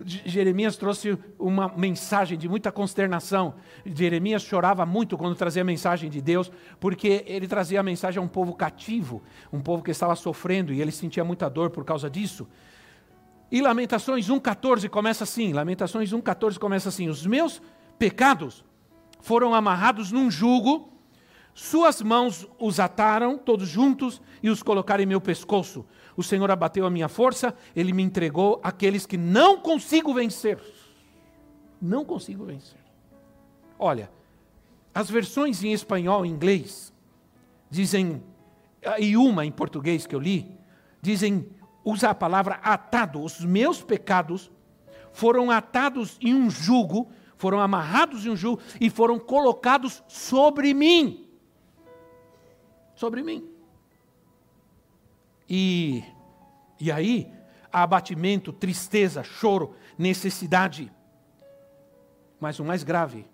Jeremias 0.04 0.76
trouxe 0.76 1.18
uma 1.38 1.68
mensagem 1.76 2.36
de 2.36 2.48
muita 2.48 2.70
consternação. 2.70 3.54
Jeremias 3.84 4.42
chorava 4.42 4.84
muito 4.84 5.16
quando 5.16 5.34
trazia 5.34 5.62
a 5.62 5.64
mensagem 5.64 6.10
de 6.10 6.20
Deus, 6.20 6.52
porque 6.78 7.24
ele 7.26 7.48
trazia 7.48 7.80
a 7.80 7.82
mensagem 7.82 8.20
a 8.20 8.22
um 8.22 8.28
povo 8.28 8.54
cativo, 8.54 9.22
um 9.52 9.60
povo 9.60 9.82
que 9.82 9.90
estava 9.90 10.14
sofrendo 10.14 10.72
e 10.72 10.82
ele 10.82 10.92
sentia 10.92 11.24
muita 11.24 11.48
dor 11.48 11.70
por 11.70 11.84
causa 11.84 12.10
disso. 12.10 12.46
E 13.50 13.62
Lamentações 13.62 14.28
1,14 14.28 14.88
começa 14.88 15.24
assim: 15.24 15.52
Lamentações 15.52 16.12
1,14 16.12 16.58
começa 16.58 16.88
assim: 16.88 17.08
Os 17.08 17.24
meus 17.24 17.62
pecados 17.98 18.64
foram 19.20 19.54
amarrados 19.54 20.12
num 20.12 20.30
jugo, 20.30 20.92
suas 21.58 22.02
mãos 22.02 22.46
os 22.58 22.78
ataram 22.78 23.38
todos 23.38 23.66
juntos 23.66 24.20
e 24.42 24.50
os 24.50 24.62
colocaram 24.62 25.02
em 25.02 25.06
meu 25.06 25.22
pescoço. 25.22 25.86
O 26.14 26.22
Senhor 26.22 26.50
abateu 26.50 26.84
a 26.84 26.90
minha 26.90 27.08
força, 27.08 27.56
ele 27.74 27.94
me 27.94 28.02
entregou 28.02 28.60
aqueles 28.62 29.06
que 29.06 29.16
não 29.16 29.58
consigo 29.58 30.12
vencer. 30.12 30.60
Não 31.80 32.04
consigo 32.04 32.44
vencer. 32.44 32.78
Olha, 33.78 34.10
as 34.94 35.08
versões 35.08 35.64
em 35.64 35.72
espanhol 35.72 36.26
e 36.26 36.28
inglês 36.28 36.92
dizem, 37.70 38.22
e 38.98 39.16
uma 39.16 39.46
em 39.46 39.50
português 39.50 40.06
que 40.06 40.14
eu 40.14 40.20
li, 40.20 40.54
dizem, 41.00 41.48
usa 41.82 42.10
a 42.10 42.14
palavra 42.14 42.56
atado. 42.56 43.22
Os 43.22 43.40
meus 43.40 43.82
pecados 43.82 44.50
foram 45.10 45.50
atados 45.50 46.18
em 46.20 46.34
um 46.34 46.50
jugo, 46.50 47.08
foram 47.38 47.60
amarrados 47.60 48.26
em 48.26 48.30
um 48.30 48.36
jugo 48.36 48.60
e 48.78 48.90
foram 48.90 49.18
colocados 49.18 50.04
sobre 50.06 50.74
mim. 50.74 51.25
Sobre 52.96 53.22
mim. 53.22 53.48
E, 55.48 56.02
e 56.80 56.90
aí, 56.90 57.32
abatimento, 57.70 58.52
tristeza, 58.52 59.22
choro, 59.22 59.74
necessidade. 59.96 60.90
Mas 62.40 62.58
o 62.58 62.64
mais 62.64 62.82
grave 62.82 63.26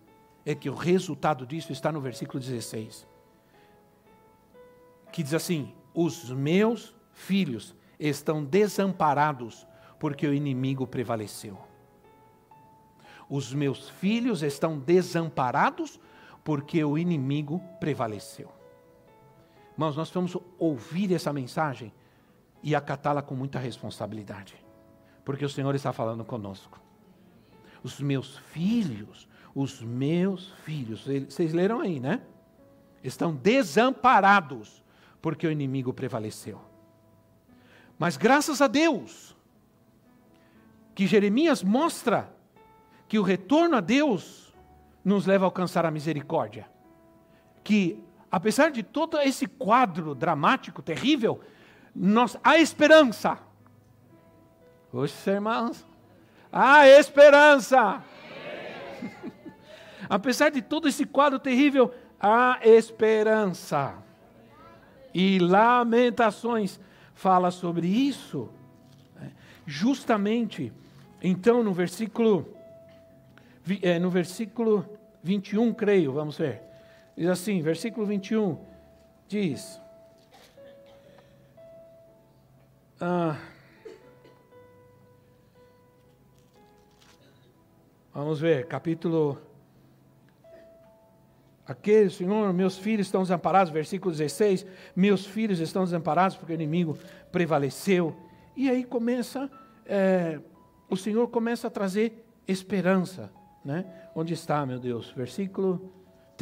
é 0.44 0.54
que 0.54 0.68
o 0.68 0.74
resultado 0.74 1.46
disso 1.46 1.72
está 1.72 1.92
no 1.92 2.00
versículo 2.00 2.40
16, 2.40 3.06
que 5.12 5.22
diz 5.22 5.32
assim: 5.32 5.72
Os 5.94 6.28
meus 6.30 6.94
filhos 7.12 7.74
estão 7.98 8.44
desamparados 8.44 9.66
porque 9.98 10.26
o 10.26 10.34
inimigo 10.34 10.86
prevaleceu. 10.88 11.56
Os 13.30 13.54
meus 13.54 13.88
filhos 13.88 14.42
estão 14.42 14.76
desamparados 14.76 16.00
porque 16.42 16.82
o 16.84 16.98
inimigo 16.98 17.62
prevaleceu. 17.78 18.61
Irmãos, 19.72 19.96
nós 19.96 20.10
vamos 20.10 20.36
ouvir 20.58 21.12
essa 21.12 21.32
mensagem 21.32 21.92
e 22.62 22.74
acatá-la 22.74 23.22
com 23.22 23.34
muita 23.34 23.58
responsabilidade, 23.58 24.54
porque 25.24 25.44
o 25.44 25.48
Senhor 25.48 25.74
está 25.74 25.92
falando 25.92 26.24
conosco. 26.24 26.80
Os 27.82 28.00
meus 28.00 28.36
filhos, 28.36 29.28
os 29.54 29.82
meus 29.82 30.52
filhos, 30.64 31.06
vocês 31.28 31.52
leram 31.52 31.80
aí, 31.80 31.98
né? 31.98 32.22
Estão 33.02 33.34
desamparados, 33.34 34.84
porque 35.20 35.46
o 35.46 35.50
inimigo 35.50 35.92
prevaleceu. 35.92 36.60
Mas 37.98 38.16
graças 38.16 38.60
a 38.60 38.66
Deus, 38.66 39.36
que 40.94 41.06
Jeremias 41.06 41.62
mostra 41.62 42.32
que 43.08 43.18
o 43.18 43.22
retorno 43.22 43.76
a 43.76 43.80
Deus 43.80 44.54
nos 45.04 45.26
leva 45.26 45.44
a 45.44 45.48
alcançar 45.48 45.84
a 45.84 45.90
misericórdia. 45.90 46.70
Que, 47.64 48.02
apesar 48.32 48.70
de 48.70 48.82
todo 48.82 49.20
esse 49.20 49.46
quadro 49.46 50.14
dramático, 50.14 50.80
terrível, 50.80 51.42
nós, 51.94 52.34
há 52.42 52.56
esperança. 52.56 53.38
Oxe, 54.90 55.28
irmãos, 55.28 55.86
há 56.50 56.88
esperança. 56.88 58.02
Apesar 60.08 60.50
de 60.50 60.62
todo 60.62 60.88
esse 60.88 61.04
quadro 61.04 61.38
terrível, 61.38 61.94
há 62.18 62.58
esperança. 62.62 63.94
E 65.12 65.38
Lamentações 65.38 66.80
fala 67.14 67.50
sobre 67.50 67.86
isso. 67.86 68.48
Justamente, 69.66 70.72
então, 71.22 71.62
no 71.62 71.72
versículo, 71.74 72.48
é, 73.82 73.98
no 73.98 74.08
versículo 74.08 74.88
21, 75.22 75.74
creio, 75.74 76.12
vamos 76.12 76.38
ver. 76.38 76.71
Diz 77.16 77.28
assim, 77.28 77.60
versículo 77.60 78.06
21, 78.06 78.58
diz: 79.28 79.80
Ah, 83.04 83.36
vamos 88.14 88.40
ver, 88.40 88.66
capítulo. 88.66 89.38
Aquele, 91.66 92.10
Senhor, 92.10 92.52
meus 92.52 92.78
filhos 92.78 93.06
estão 93.06 93.22
desamparados, 93.22 93.72
versículo 93.72 94.10
16. 94.10 94.64
Meus 94.94 95.26
filhos 95.26 95.58
estão 95.60 95.84
desamparados 95.84 96.36
porque 96.36 96.52
o 96.52 96.54
inimigo 96.54 96.96
prevaleceu. 97.30 98.16
E 98.56 98.70
aí 98.70 98.84
começa, 98.84 99.50
é, 99.84 100.40
o 100.88 100.96
Senhor 100.96 101.28
começa 101.28 101.68
a 101.68 101.70
trazer 101.70 102.24
esperança. 102.46 103.32
Né? 103.64 103.84
Onde 104.14 104.34
está, 104.34 104.64
meu 104.64 104.78
Deus? 104.78 105.10
Versículo 105.10 105.92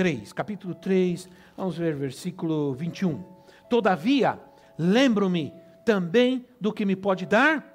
3, 0.01 0.33
capítulo 0.33 0.75
3, 0.75 1.29
vamos 1.55 1.77
ver, 1.77 1.95
versículo 1.95 2.73
21. 2.73 3.23
Todavia, 3.69 4.41
lembro-me 4.79 5.53
também 5.85 6.47
do 6.59 6.73
que 6.73 6.87
me 6.87 6.97
pode 6.97 7.27
dar 7.27 7.71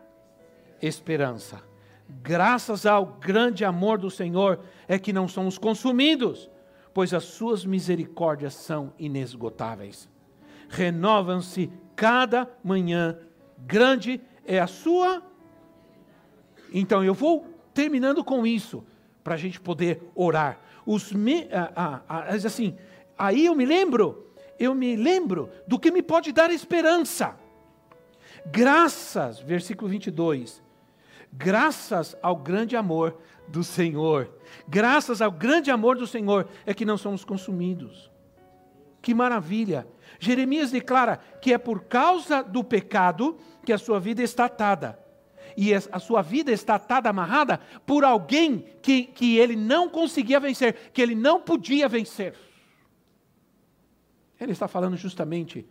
esperança. 0.82 1.62
Graças 2.10 2.88
ao 2.88 3.06
grande 3.06 3.64
amor 3.64 4.00
do 4.00 4.10
Senhor 4.10 4.60
é 4.88 4.98
que 4.98 5.14
não 5.14 5.28
somos 5.28 5.60
consumidos, 5.60 6.50
pois 6.96 7.14
as 7.14 7.26
suas 7.26 7.64
misericórdias 7.64 8.56
são 8.56 8.92
inesgotáveis. 8.98 10.10
Renovam-se 10.68 11.72
cada 11.96 12.50
manhã, 12.64 13.20
grande 13.68 14.20
é 14.48 14.60
a 14.60 14.66
sua. 14.66 15.22
Então 16.74 17.04
eu 17.04 17.14
vou 17.14 17.46
terminando 17.72 18.24
com 18.24 18.48
isso, 18.48 18.84
para 19.24 19.36
a 19.36 19.38
gente 19.38 19.62
poder 19.62 20.02
orar. 20.16 20.65
Os 20.86 21.12
me, 21.12 21.48
ah, 21.52 22.02
ah, 22.08 22.26
assim, 22.30 22.78
aí 23.18 23.46
eu 23.46 23.56
me 23.56 23.66
lembro, 23.66 24.32
eu 24.60 24.76
me 24.76 24.96
lembro 24.96 25.50
do 25.68 25.80
que 25.80 25.92
me 25.92 26.02
pode 26.02 26.32
dar 26.32 26.52
esperança. 26.52 27.36
Graças, 28.46 29.40
versículo 29.40 29.90
22, 29.90 30.62
graças 31.34 32.16
ao 32.22 32.36
grande 32.36 32.76
amor 32.76 33.18
do 33.48 33.64
Senhor, 33.64 34.30
graças 34.68 35.22
ao 35.22 35.32
grande 35.32 35.72
amor 35.72 35.98
do 35.98 36.06
Senhor 36.06 36.48
é 36.66 36.74
que 36.74 36.86
não 36.86 36.98
somos 36.98 37.26
consumidos. 37.26 38.12
Que 39.02 39.14
maravilha! 39.14 39.88
Jeremias 40.20 40.72
declara 40.72 41.20
que 41.42 41.54
é 41.54 41.58
por 41.58 41.84
causa 41.84 42.42
do 42.42 42.64
pecado 42.64 43.38
que 43.64 43.74
a 43.74 43.78
sua 43.78 44.00
vida 44.00 44.24
está 44.24 44.46
atada. 44.46 45.05
E 45.58 45.74
a 45.74 46.00
sua 46.00 46.22
vida 46.22 46.52
está 46.52 46.76
atada, 46.76 47.10
amarrada 47.10 47.60
por 47.86 48.04
alguém 48.04 48.66
que, 48.82 49.04
que 49.04 49.38
ele 49.38 49.56
não 49.56 49.90
conseguia 49.90 50.40
vencer, 50.40 50.92
que 50.92 51.02
ele 51.02 51.16
não 51.16 51.40
podia 51.40 51.88
vencer. 51.88 52.36
Ele 54.40 54.52
está 54.52 54.68
falando 54.68 54.98
justamente 54.98 55.66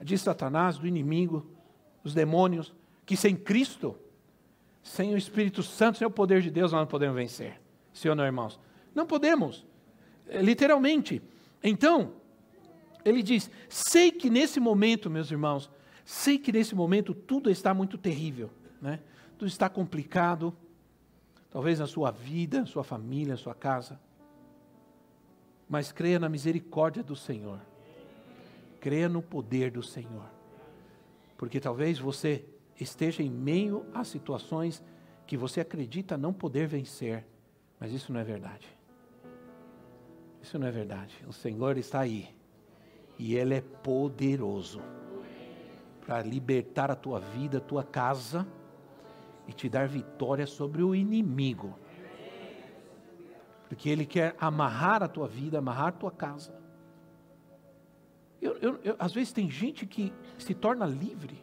de 0.00 0.18
Satanás, 0.18 0.78
do 0.78 0.86
inimigo, 0.86 1.46
os 2.02 2.14
demônios, 2.14 2.74
que 3.06 3.16
sem 3.16 3.36
Cristo, 3.36 3.96
sem 4.82 5.14
o 5.14 5.16
Espírito 5.16 5.62
Santo, 5.62 5.98
sem 5.98 6.06
o 6.06 6.10
poder 6.10 6.42
de 6.42 6.50
Deus, 6.50 6.72
nós 6.72 6.80
não 6.80 6.86
podemos 6.86 7.16
vencer. 7.16 7.60
Ou 8.08 8.14
não, 8.14 8.24
irmãos? 8.24 8.58
Não 8.94 9.06
podemos, 9.06 9.66
é, 10.28 10.40
literalmente. 10.40 11.22
Então, 11.62 12.12
ele 13.04 13.22
diz: 13.22 13.50
sei 13.68 14.10
que 14.10 14.30
nesse 14.30 14.60
momento, 14.60 15.10
meus 15.10 15.30
irmãos, 15.30 15.70
sei 16.04 16.38
que 16.38 16.52
nesse 16.52 16.74
momento 16.74 17.14
tudo 17.14 17.50
está 17.50 17.74
muito 17.74 17.98
terrível, 17.98 18.50
né? 18.80 19.00
Tudo 19.38 19.48
está 19.48 19.68
complicado, 19.68 20.52
talvez 21.48 21.78
na 21.78 21.86
sua 21.86 22.10
vida, 22.10 22.66
sua 22.66 22.82
família, 22.82 23.36
sua 23.36 23.54
casa. 23.54 23.98
Mas 25.68 25.92
creia 25.92 26.18
na 26.18 26.28
misericórdia 26.28 27.04
do 27.04 27.14
Senhor, 27.14 27.60
creia 28.80 29.08
no 29.08 29.22
poder 29.22 29.70
do 29.70 29.82
Senhor. 29.82 30.28
Porque 31.36 31.60
talvez 31.60 32.00
você 32.00 32.44
esteja 32.80 33.22
em 33.22 33.30
meio 33.30 33.86
a 33.94 34.02
situações 34.02 34.82
que 35.24 35.36
você 35.36 35.60
acredita 35.60 36.18
não 36.18 36.32
poder 36.32 36.66
vencer, 36.66 37.24
mas 37.78 37.92
isso 37.92 38.12
não 38.12 38.18
é 38.18 38.24
verdade. 38.24 38.66
Isso 40.42 40.58
não 40.58 40.66
é 40.66 40.70
verdade. 40.72 41.14
O 41.28 41.32
Senhor 41.32 41.78
está 41.78 42.00
aí 42.00 42.28
e 43.16 43.36
Ele 43.36 43.54
é 43.54 43.60
poderoso 43.60 44.80
para 46.04 46.22
libertar 46.22 46.90
a 46.90 46.96
tua 46.96 47.20
vida, 47.20 47.58
a 47.58 47.60
tua 47.60 47.84
casa 47.84 48.44
e 49.48 49.52
te 49.54 49.68
dar 49.68 49.88
vitória 49.88 50.46
sobre 50.46 50.82
o 50.82 50.94
inimigo. 50.94 51.76
Porque 53.66 53.88
Ele 53.88 54.04
quer 54.04 54.36
amarrar 54.38 55.02
a 55.02 55.08
tua 55.08 55.26
vida, 55.26 55.58
amarrar 55.58 55.88
a 55.88 55.92
tua 55.92 56.10
casa. 56.10 56.54
Eu, 58.40 58.56
eu, 58.58 58.80
eu, 58.84 58.96
às 58.98 59.12
vezes 59.12 59.32
tem 59.32 59.50
gente 59.50 59.86
que 59.86 60.12
se 60.38 60.54
torna 60.54 60.86
livre 60.86 61.42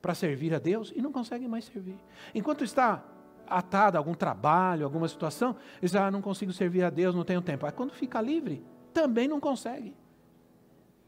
para 0.00 0.14
servir 0.14 0.54
a 0.54 0.58
Deus 0.58 0.92
e 0.94 1.00
não 1.00 1.10
consegue 1.10 1.48
mais 1.48 1.64
servir. 1.64 1.98
Enquanto 2.34 2.62
está 2.62 3.02
atado 3.46 3.96
a 3.96 4.00
algum 4.00 4.14
trabalho, 4.14 4.84
alguma 4.84 5.08
situação, 5.08 5.56
diz, 5.80 5.94
ah, 5.94 6.10
não 6.10 6.22
consigo 6.22 6.52
servir 6.52 6.84
a 6.84 6.90
Deus, 6.90 7.14
não 7.14 7.24
tenho 7.24 7.40
tempo. 7.40 7.66
Aí 7.66 7.72
quando 7.72 7.92
fica 7.92 8.20
livre, 8.20 8.64
também 8.92 9.26
não 9.26 9.40
consegue. 9.40 9.96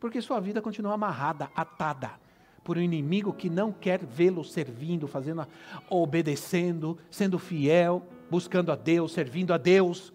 Porque 0.01 0.21
sua 0.21 0.41
vida 0.41 0.61
continua 0.61 0.95
amarrada, 0.95 1.51
atada 1.55 2.24
por 2.65 2.79
um 2.79 2.81
inimigo 2.81 3.33
que 3.33 3.51
não 3.51 3.71
quer 3.71 4.03
vê-lo 4.03 4.43
servindo, 4.43 5.07
fazendo, 5.07 5.47
obedecendo, 5.89 6.99
sendo 7.11 7.39
fiel, 7.39 8.03
buscando 8.31 8.73
a 8.73 8.75
Deus, 8.75 9.13
servindo 9.13 9.53
a 9.53 9.59
Deus. 9.59 10.13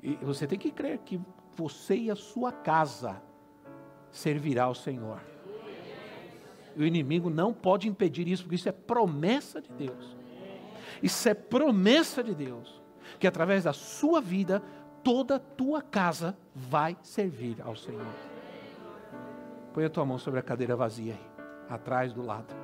E 0.00 0.14
você 0.22 0.46
tem 0.46 0.58
que 0.58 0.70
crer 0.70 0.98
que 0.98 1.20
você 1.56 1.96
e 1.96 2.10
a 2.10 2.16
sua 2.16 2.52
casa 2.52 3.20
servirá 4.12 4.64
ao 4.64 4.74
Senhor. 4.74 5.20
O 6.76 6.84
inimigo 6.84 7.28
não 7.28 7.52
pode 7.52 7.88
impedir 7.88 8.28
isso, 8.28 8.44
porque 8.44 8.54
isso 8.54 8.68
é 8.68 8.72
promessa 8.72 9.60
de 9.60 9.72
Deus. 9.72 10.16
Isso 11.02 11.28
é 11.28 11.34
promessa 11.34 12.22
de 12.22 12.34
Deus. 12.34 12.80
Que 13.18 13.26
através 13.26 13.64
da 13.64 13.72
sua 13.72 14.20
vida, 14.20 14.62
toda 15.02 15.36
a 15.36 15.40
tua 15.40 15.82
casa 15.82 16.38
vai 16.54 16.96
servir 17.02 17.60
ao 17.60 17.74
Senhor. 17.74 18.29
Põe 19.72 19.84
a 19.84 19.90
tua 19.90 20.04
mão 20.04 20.18
sobre 20.18 20.40
a 20.40 20.42
cadeira 20.42 20.74
vazia 20.74 21.14
aí, 21.14 21.44
atrás 21.68 22.12
do 22.12 22.22
lado. 22.22 22.54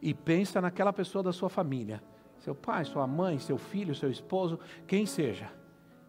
E 0.00 0.14
pensa 0.14 0.60
naquela 0.60 0.92
pessoa 0.92 1.22
da 1.22 1.32
sua 1.32 1.48
família. 1.48 2.02
Seu 2.38 2.54
pai, 2.54 2.84
sua 2.84 3.06
mãe, 3.06 3.38
seu 3.38 3.58
filho, 3.58 3.94
seu 3.94 4.10
esposo, 4.10 4.58
quem 4.86 5.04
seja, 5.04 5.50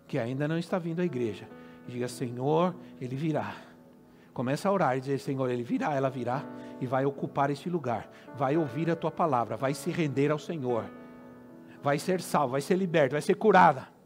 que 0.08 0.18
ainda 0.18 0.48
não 0.48 0.58
está 0.58 0.78
vindo 0.78 1.02
à 1.02 1.06
igreja, 1.06 1.50
diga: 1.88 2.08
Senhor, 2.08 2.76
ele 3.02 3.16
virá. 3.16 3.56
Começa 4.34 4.70
a 4.70 4.72
orar 4.72 4.96
e 4.96 5.02
dizer: 5.02 5.20
Senhor, 5.20 5.50
ele 5.50 5.64
virá, 5.64 5.94
ela 5.94 6.10
virá 6.10 6.44
e 6.80 6.86
vai 6.86 7.06
ocupar 7.06 7.50
este 7.50 7.70
lugar, 7.70 8.10
vai 8.36 8.56
ouvir 8.56 8.90
a 8.90 8.96
tua 8.96 9.12
palavra, 9.12 9.58
vai 9.58 9.74
se 9.74 9.90
render 9.90 10.32
ao 10.32 10.40
Senhor, 10.40 10.86
vai 11.82 12.00
ser 12.00 12.22
salvo, 12.22 12.52
vai 12.52 12.62
ser 12.62 12.76
liberto, 12.76 13.14
vai 13.14 13.22
ser 13.22 13.34
curada 13.34 13.99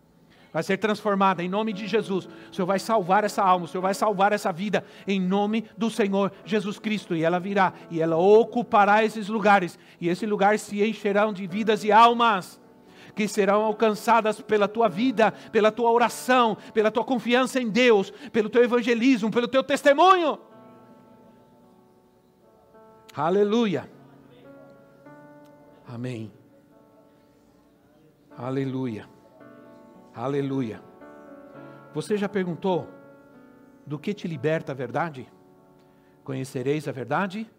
vai 0.53 0.61
ser 0.61 0.77
transformada 0.77 1.43
em 1.43 1.49
nome 1.49 1.73
de 1.73 1.87
Jesus. 1.87 2.29
O 2.51 2.55
Senhor 2.55 2.67
vai 2.67 2.77
salvar 2.77 3.23
essa 3.23 3.41
alma, 3.41 3.65
o 3.65 3.67
Senhor 3.67 3.81
vai 3.81 3.95
salvar 3.95 4.31
essa 4.31 4.51
vida 4.53 4.85
em 5.07 5.19
nome 5.19 5.65
do 5.75 5.89
Senhor 5.89 6.31
Jesus 6.45 6.77
Cristo. 6.77 7.15
E 7.15 7.23
ela 7.23 7.39
virá 7.39 7.73
e 7.89 7.99
ela 7.99 8.15
ocupará 8.15 9.03
esses 9.03 9.27
lugares, 9.27 9.79
e 9.99 10.07
esses 10.07 10.29
lugares 10.29 10.61
se 10.61 10.87
encherão 10.87 11.33
de 11.33 11.47
vidas 11.47 11.83
e 11.83 11.91
almas 11.91 12.61
que 13.15 13.27
serão 13.27 13.61
alcançadas 13.63 14.41
pela 14.41 14.67
tua 14.67 14.87
vida, 14.87 15.31
pela 15.51 15.71
tua 15.71 15.91
oração, 15.91 16.57
pela 16.73 16.89
tua 16.89 17.03
confiança 17.03 17.59
em 17.59 17.69
Deus, 17.69 18.11
pelo 18.31 18.49
teu 18.49 18.63
evangelismo, 18.63 19.29
pelo 19.29 19.47
teu 19.47 19.63
testemunho. 19.63 20.39
Aleluia. 23.15 23.87
Amém. 25.87 26.31
Aleluia. 28.35 29.07
Aleluia. 30.15 30.79
Você 31.91 32.17
já 32.17 32.29
perguntou 32.29 32.87
do 33.85 33.97
que 33.97 34.13
te 34.13 34.27
liberta 34.27 34.71
a 34.71 34.75
verdade? 34.75 35.27
Conhecereis 36.23 36.87
a 36.87 36.91
verdade? 36.91 37.49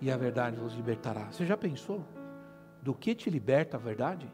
E 0.00 0.10
a 0.10 0.16
verdade 0.16 0.56
vos 0.56 0.74
libertará. 0.74 1.30
Você 1.30 1.46
já 1.46 1.56
pensou 1.56 2.04
do 2.82 2.92
que 2.92 3.14
te 3.14 3.30
liberta 3.30 3.76
a 3.76 3.80
verdade? 3.80 4.28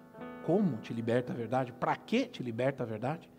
Como 0.46 0.78
te 0.78 0.94
liberta 0.94 1.34
a 1.34 1.36
verdade? 1.36 1.72
Para 1.72 1.94
que 1.94 2.24
te 2.24 2.42
liberta 2.42 2.84
a 2.84 2.86
verdade? 2.86 3.30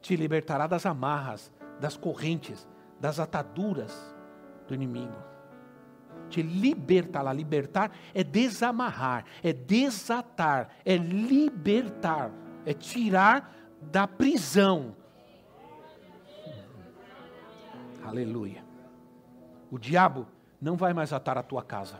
Te 0.00 0.16
libertará 0.16 0.66
das 0.66 0.86
amarras, 0.86 1.52
das 1.78 1.98
correntes, 1.98 2.66
das 2.98 3.20
ataduras 3.20 4.16
do 4.66 4.74
inimigo. 4.74 5.16
Te 6.30 6.42
libertará. 6.42 7.30
Libertar 7.32 7.92
é 8.14 8.24
desamarrar, 8.24 9.26
é 9.42 9.52
desatar, 9.52 10.70
é 10.82 10.96
libertar 10.96 12.32
é 12.64 12.72
tirar 12.72 13.54
da 13.80 14.06
prisão. 14.06 14.94
Aleluia. 18.04 18.64
O 19.70 19.78
diabo 19.78 20.26
não 20.60 20.76
vai 20.76 20.92
mais 20.92 21.12
atar 21.12 21.38
a 21.38 21.42
tua 21.42 21.62
casa. 21.62 21.96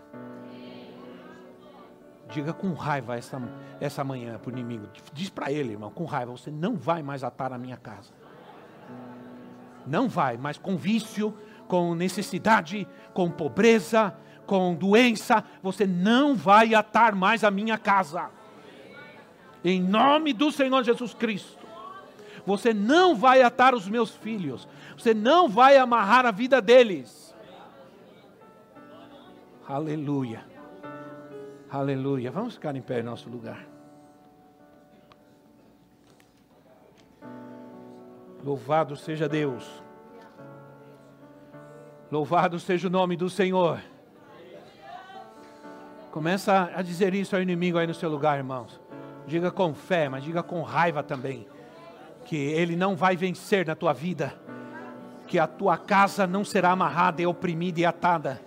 Diga 2.29 2.53
com 2.53 2.73
raiva 2.75 3.16
essa, 3.16 3.40
essa 3.81 4.05
manhã 4.05 4.38
para 4.38 4.49
o 4.49 4.53
inimigo. 4.53 4.87
Diz 5.12 5.31
para 5.31 5.51
ele, 5.51 5.73
irmão, 5.73 5.90
com 5.90 6.05
raiva: 6.05 6.33
você 6.33 6.51
não 6.51 6.77
vai 6.77 7.03
mais 7.03 7.25
atar 7.25 7.53
a 7.53 7.59
minha 7.59 7.77
casa. 7.77 8.12
Não 9.87 10.09
vai, 10.09 10.37
mas 10.37 10.59
com 10.59 10.77
vício, 10.77 11.35
com 11.66 11.94
necessidade, 11.94 12.87
com 13.14 13.31
pobreza, 13.31 14.14
com 14.46 14.75
doença, 14.75 15.44
você 15.62 15.87
não 15.87 16.35
vai 16.35 16.75
atar 16.75 17.14
mais 17.14 17.44
a 17.44 17.51
minha 17.51 17.79
casa. 17.79 18.31
Em 19.64 19.81
nome 19.81 20.33
do 20.33 20.51
Senhor 20.51 20.83
Jesus 20.83 21.14
Cristo. 21.14 21.66
Você 22.46 22.73
não 22.73 23.14
vai 23.14 23.42
atar 23.42 23.75
os 23.75 23.88
meus 23.88 24.11
filhos. 24.11 24.66
Você 24.96 25.12
não 25.12 25.49
vai 25.49 25.77
amarrar 25.77 26.27
a 26.27 26.31
vida 26.31 26.61
deles. 26.61 27.35
Aleluia. 29.68 30.44
Aleluia. 31.70 32.31
Vamos 32.31 32.55
ficar 32.55 32.75
em 32.75 32.83
pé 32.83 33.01
em 33.01 33.05
nosso 33.05 33.29
lugar. 33.29 33.66
Louvado 38.42 38.96
seja 38.96 39.29
Deus. 39.29 39.83
Louvado 42.11 42.59
seja 42.59 42.88
o 42.88 42.90
nome 42.90 43.16
do 43.16 43.29
Senhor. 43.29 43.81
Começa 46.11 46.73
a 46.75 46.83
dizer 46.83 47.14
isso 47.14 47.37
ao 47.37 47.42
inimigo 47.42 47.79
aí 47.79 47.87
no 47.87 47.94
seu 47.94 48.11
lugar, 48.11 48.38
irmãos. 48.38 48.80
Diga 49.31 49.53
com 49.53 49.73
fé, 49.73 50.09
mas 50.09 50.25
diga 50.25 50.43
com 50.43 50.61
raiva 50.61 51.05
também. 51.05 51.47
Que 52.25 52.35
ele 52.35 52.75
não 52.75 52.97
vai 52.97 53.14
vencer 53.14 53.64
na 53.64 53.77
tua 53.77 53.93
vida. 53.93 54.35
Que 55.29 55.38
a 55.38 55.47
tua 55.47 55.79
casa 55.79 56.27
não 56.27 56.45
será 56.45 56.73
amarrada 56.73 57.23
e 57.23 57.27
oprimida 57.27 57.79
e 57.79 57.85
atada. 57.85 58.43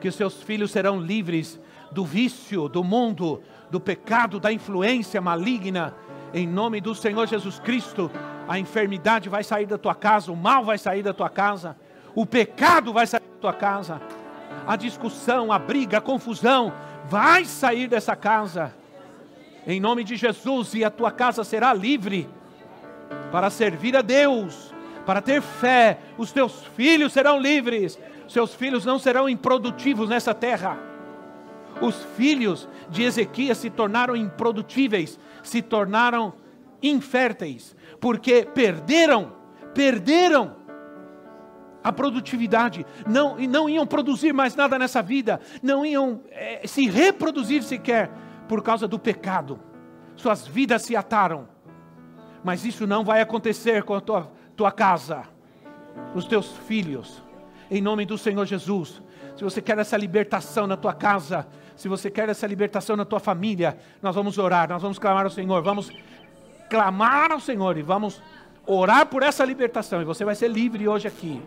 Que 0.00 0.06
os 0.06 0.14
seus 0.14 0.40
filhos 0.40 0.70
serão 0.70 1.00
livres 1.00 1.58
do 1.90 2.04
vício, 2.04 2.68
do 2.68 2.84
mundo, 2.84 3.42
do 3.72 3.80
pecado, 3.80 4.38
da 4.38 4.52
influência 4.52 5.20
maligna. 5.20 5.96
Em 6.32 6.46
nome 6.46 6.80
do 6.80 6.94
Senhor 6.94 7.26
Jesus 7.26 7.58
Cristo, 7.58 8.08
a 8.46 8.56
enfermidade 8.56 9.28
vai 9.28 9.42
sair 9.42 9.66
da 9.66 9.78
tua 9.78 9.96
casa, 9.96 10.30
o 10.30 10.36
mal 10.36 10.64
vai 10.64 10.78
sair 10.78 11.02
da 11.02 11.12
tua 11.12 11.28
casa, 11.28 11.76
o 12.14 12.24
pecado 12.24 12.92
vai 12.92 13.04
sair 13.04 13.20
da 13.20 13.40
tua 13.40 13.52
casa, 13.52 14.00
a 14.64 14.76
discussão, 14.76 15.50
a 15.50 15.58
briga, 15.58 15.98
a 15.98 16.00
confusão 16.00 16.72
vai 17.08 17.44
sair 17.44 17.88
dessa 17.88 18.14
casa 18.14 18.78
em 19.66 19.80
nome 19.80 20.04
de 20.04 20.16
Jesus, 20.16 20.74
e 20.74 20.84
a 20.84 20.90
tua 20.90 21.10
casa 21.10 21.44
será 21.44 21.72
livre 21.72 22.28
para 23.30 23.50
servir 23.50 23.96
a 23.96 24.02
Deus, 24.02 24.74
para 25.04 25.20
ter 25.20 25.42
fé. 25.42 25.98
Os 26.16 26.32
teus 26.32 26.64
filhos 26.76 27.12
serão 27.12 27.38
livres, 27.38 27.98
seus 28.28 28.54
filhos 28.54 28.84
não 28.84 28.98
serão 28.98 29.28
improdutivos 29.28 30.08
nessa 30.08 30.34
terra. 30.34 30.78
Os 31.80 32.02
filhos 32.16 32.68
de 32.88 33.02
Ezequias 33.02 33.58
se 33.58 33.70
tornaram 33.70 34.16
improdutíveis, 34.16 35.18
se 35.42 35.62
tornaram 35.62 36.34
inférteis, 36.82 37.76
porque 38.00 38.44
perderam, 38.44 39.32
perderam 39.74 40.56
a 41.82 41.92
produtividade, 41.92 42.84
não, 43.06 43.36
não 43.36 43.68
iam 43.68 43.86
produzir 43.86 44.32
mais 44.32 44.54
nada 44.54 44.78
nessa 44.78 45.00
vida, 45.00 45.40
não 45.62 45.84
iam 45.84 46.20
é, 46.30 46.66
se 46.66 46.86
reproduzir 46.88 47.62
sequer 47.62 48.10
por 48.50 48.64
causa 48.64 48.88
do 48.88 48.98
pecado. 48.98 49.60
Suas 50.16 50.44
vidas 50.44 50.82
se 50.82 50.96
ataram. 50.96 51.46
Mas 52.42 52.64
isso 52.64 52.84
não 52.84 53.04
vai 53.04 53.20
acontecer 53.20 53.84
com 53.84 53.94
a 53.94 54.00
tua, 54.00 54.28
tua 54.56 54.72
casa, 54.72 55.22
os 56.16 56.24
teus 56.24 56.50
filhos. 56.66 57.22
Em 57.70 57.80
nome 57.80 58.04
do 58.04 58.18
Senhor 58.18 58.44
Jesus. 58.44 59.00
Se 59.36 59.44
você 59.44 59.62
quer 59.62 59.78
essa 59.78 59.96
libertação 59.96 60.66
na 60.66 60.76
tua 60.76 60.92
casa, 60.92 61.46
se 61.76 61.86
você 61.86 62.10
quer 62.10 62.28
essa 62.28 62.44
libertação 62.44 62.96
na 62.96 63.04
tua 63.04 63.20
família, 63.20 63.78
nós 64.02 64.16
vamos 64.16 64.36
orar, 64.36 64.68
nós 64.68 64.82
vamos 64.82 64.98
clamar 64.98 65.26
ao 65.26 65.30
Senhor, 65.30 65.62
vamos 65.62 65.88
clamar 66.68 67.30
ao 67.30 67.38
Senhor 67.38 67.78
e 67.78 67.82
vamos 67.82 68.20
orar 68.66 69.06
por 69.06 69.22
essa 69.22 69.44
libertação. 69.44 70.02
E 70.02 70.04
você 70.04 70.24
vai 70.24 70.34
ser 70.34 70.48
livre 70.48 70.88
hoje 70.88 71.06
aqui, 71.06 71.40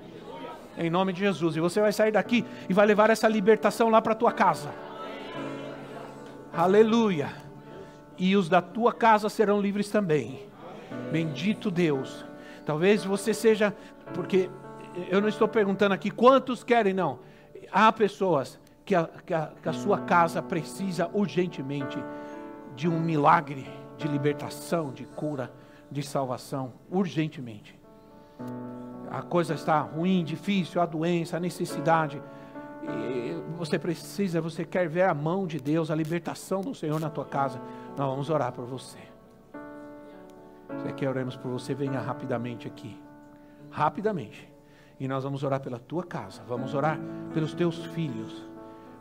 em 0.78 0.90
nome 0.90 1.12
de 1.12 1.20
Jesus. 1.20 1.58
E 1.58 1.60
você 1.60 1.82
vai 1.82 1.92
sair 1.92 2.14
daqui 2.14 2.46
e 2.70 2.74
vai 2.74 2.86
levar 2.86 3.10
essa 3.10 3.28
libertação 3.28 3.90
lá 3.90 4.02
para 4.02 4.16
tua 4.16 4.32
casa. 4.32 4.93
Aleluia. 6.54 7.34
E 8.16 8.36
os 8.36 8.48
da 8.48 8.62
tua 8.62 8.94
casa 8.94 9.28
serão 9.28 9.60
livres 9.60 9.90
também. 9.90 10.48
Bendito 11.12 11.72
Deus. 11.72 12.24
Talvez 12.64 13.04
você 13.04 13.34
seja, 13.34 13.76
porque 14.14 14.52
eu 15.10 15.20
não 15.20 15.28
estou 15.28 15.48
perguntando 15.48 15.96
aqui 15.96 16.12
quantos 16.12 16.64
querem, 16.64 16.94
não. 16.94 17.20
Há 17.72 17.92
pessoas 17.92 18.60
que 18.86 18.94
a, 18.94 19.10
que 19.26 19.34
a, 19.34 19.52
que 19.64 19.68
a 19.68 19.74
sua 19.74 20.02
casa 20.02 20.44
precisa 20.44 21.10
urgentemente 21.12 21.98
de 22.76 22.88
um 22.88 23.00
milagre 23.00 23.68
de 23.98 24.08
libertação, 24.08 24.92
de 24.92 25.06
cura, 25.06 25.52
de 25.90 26.04
salvação, 26.04 26.74
urgentemente. 26.90 27.80
A 29.10 29.24
coisa 29.24 29.56
está 29.56 29.80
ruim, 29.80 30.24
difícil, 30.24 30.82
a 30.82 30.86
doença, 30.86 31.38
a 31.38 31.40
necessidade. 31.40 32.22
Você 33.58 33.80
precisa, 33.80 34.42
você 34.42 34.66
quer 34.66 34.90
ver 34.90 35.04
a 35.04 35.14
mão 35.14 35.48
de 35.48 35.60
Deus, 35.60 35.90
a 35.90 35.96
libertação 35.96 36.62
do 36.62 36.76
Senhor 36.76 37.00
na 37.00 37.10
tua 37.10 37.26
casa. 37.26 37.62
Nós 37.98 38.10
vamos 38.10 38.30
orar 38.30 38.52
por 38.52 38.66
você. 38.66 39.00
Você 40.68 40.92
quer 40.92 41.08
oremos 41.08 41.36
por 41.38 41.50
você, 41.52 41.74
venha 41.74 42.00
rapidamente 42.00 42.68
aqui. 42.68 43.00
Rapidamente. 43.70 44.52
E 45.00 45.08
nós 45.08 45.24
vamos 45.24 45.44
orar 45.44 45.62
pela 45.62 45.80
tua 45.80 46.04
casa, 46.04 46.42
vamos 46.48 46.74
orar 46.74 47.00
pelos 47.34 47.54
teus 47.54 47.86
filhos 47.88 48.54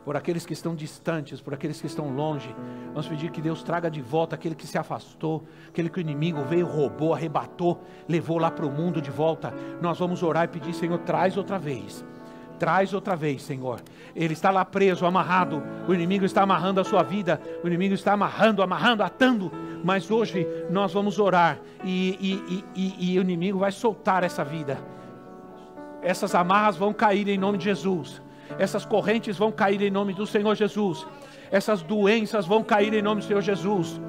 por 0.03 0.17
aqueles 0.17 0.45
que 0.45 0.53
estão 0.53 0.75
distantes, 0.75 1.41
por 1.41 1.53
aqueles 1.53 1.79
que 1.79 1.87
estão 1.87 2.13
longe. 2.13 2.53
Vamos 2.87 3.07
pedir 3.07 3.31
que 3.31 3.41
Deus 3.41 3.63
traga 3.63 3.89
de 3.89 4.01
volta 4.01 4.35
aquele 4.35 4.55
que 4.55 4.67
se 4.67 4.77
afastou, 4.77 5.43
aquele 5.69 5.89
que 5.89 5.99
o 5.99 6.01
inimigo 6.01 6.43
veio, 6.43 6.65
roubou, 6.65 7.13
arrebatou, 7.13 7.81
levou 8.07 8.37
lá 8.37 8.51
para 8.51 8.65
o 8.65 8.71
mundo 8.71 9.01
de 9.01 9.09
volta. 9.09 9.53
Nós 9.81 9.97
vamos 9.97 10.21
orar 10.21 10.45
e 10.45 10.47
pedir, 10.47 10.73
Senhor, 10.73 10.99
traz 10.99 11.37
outra 11.37 11.57
vez. 11.57 12.03
Traz 12.59 12.93
outra 12.93 13.15
vez, 13.15 13.41
Senhor. 13.41 13.81
Ele 14.15 14.33
está 14.33 14.51
lá 14.51 14.63
preso, 14.63 15.05
amarrado. 15.05 15.63
O 15.87 15.93
inimigo 15.93 16.25
está 16.25 16.43
amarrando 16.43 16.79
a 16.79 16.83
sua 16.83 17.03
vida. 17.03 17.41
O 17.63 17.67
inimigo 17.67 17.93
está 17.93 18.13
amarrando, 18.13 18.61
amarrando, 18.61 19.03
atando. 19.03 19.51
Mas 19.83 20.09
hoje 20.09 20.47
nós 20.69 20.93
vamos 20.93 21.19
orar 21.19 21.59
e, 21.83 22.17
e, 22.19 22.63
e, 22.75 23.13
e 23.13 23.19
o 23.19 23.21
inimigo 23.21 23.59
vai 23.59 23.71
soltar 23.71 24.23
essa 24.23 24.43
vida. 24.43 24.79
Essas 26.01 26.35
amarras 26.35 26.77
vão 26.77 26.93
cair 26.93 27.27
em 27.27 27.37
nome 27.37 27.57
de 27.57 27.65
Jesus 27.65 28.21
essas 28.57 28.85
correntes 28.85 29.37
vão 29.37 29.51
cair 29.51 29.81
em 29.81 29.91
nome 29.91 30.13
do 30.13 30.25
Senhor 30.25 30.55
Jesus, 30.55 31.05
essas 31.51 31.81
doenças 31.81 32.45
vão 32.45 32.63
cair 32.63 32.93
em 32.93 33.01
nome 33.01 33.21
do 33.21 33.27
Senhor 33.27 33.41
Jesus. 33.41 33.99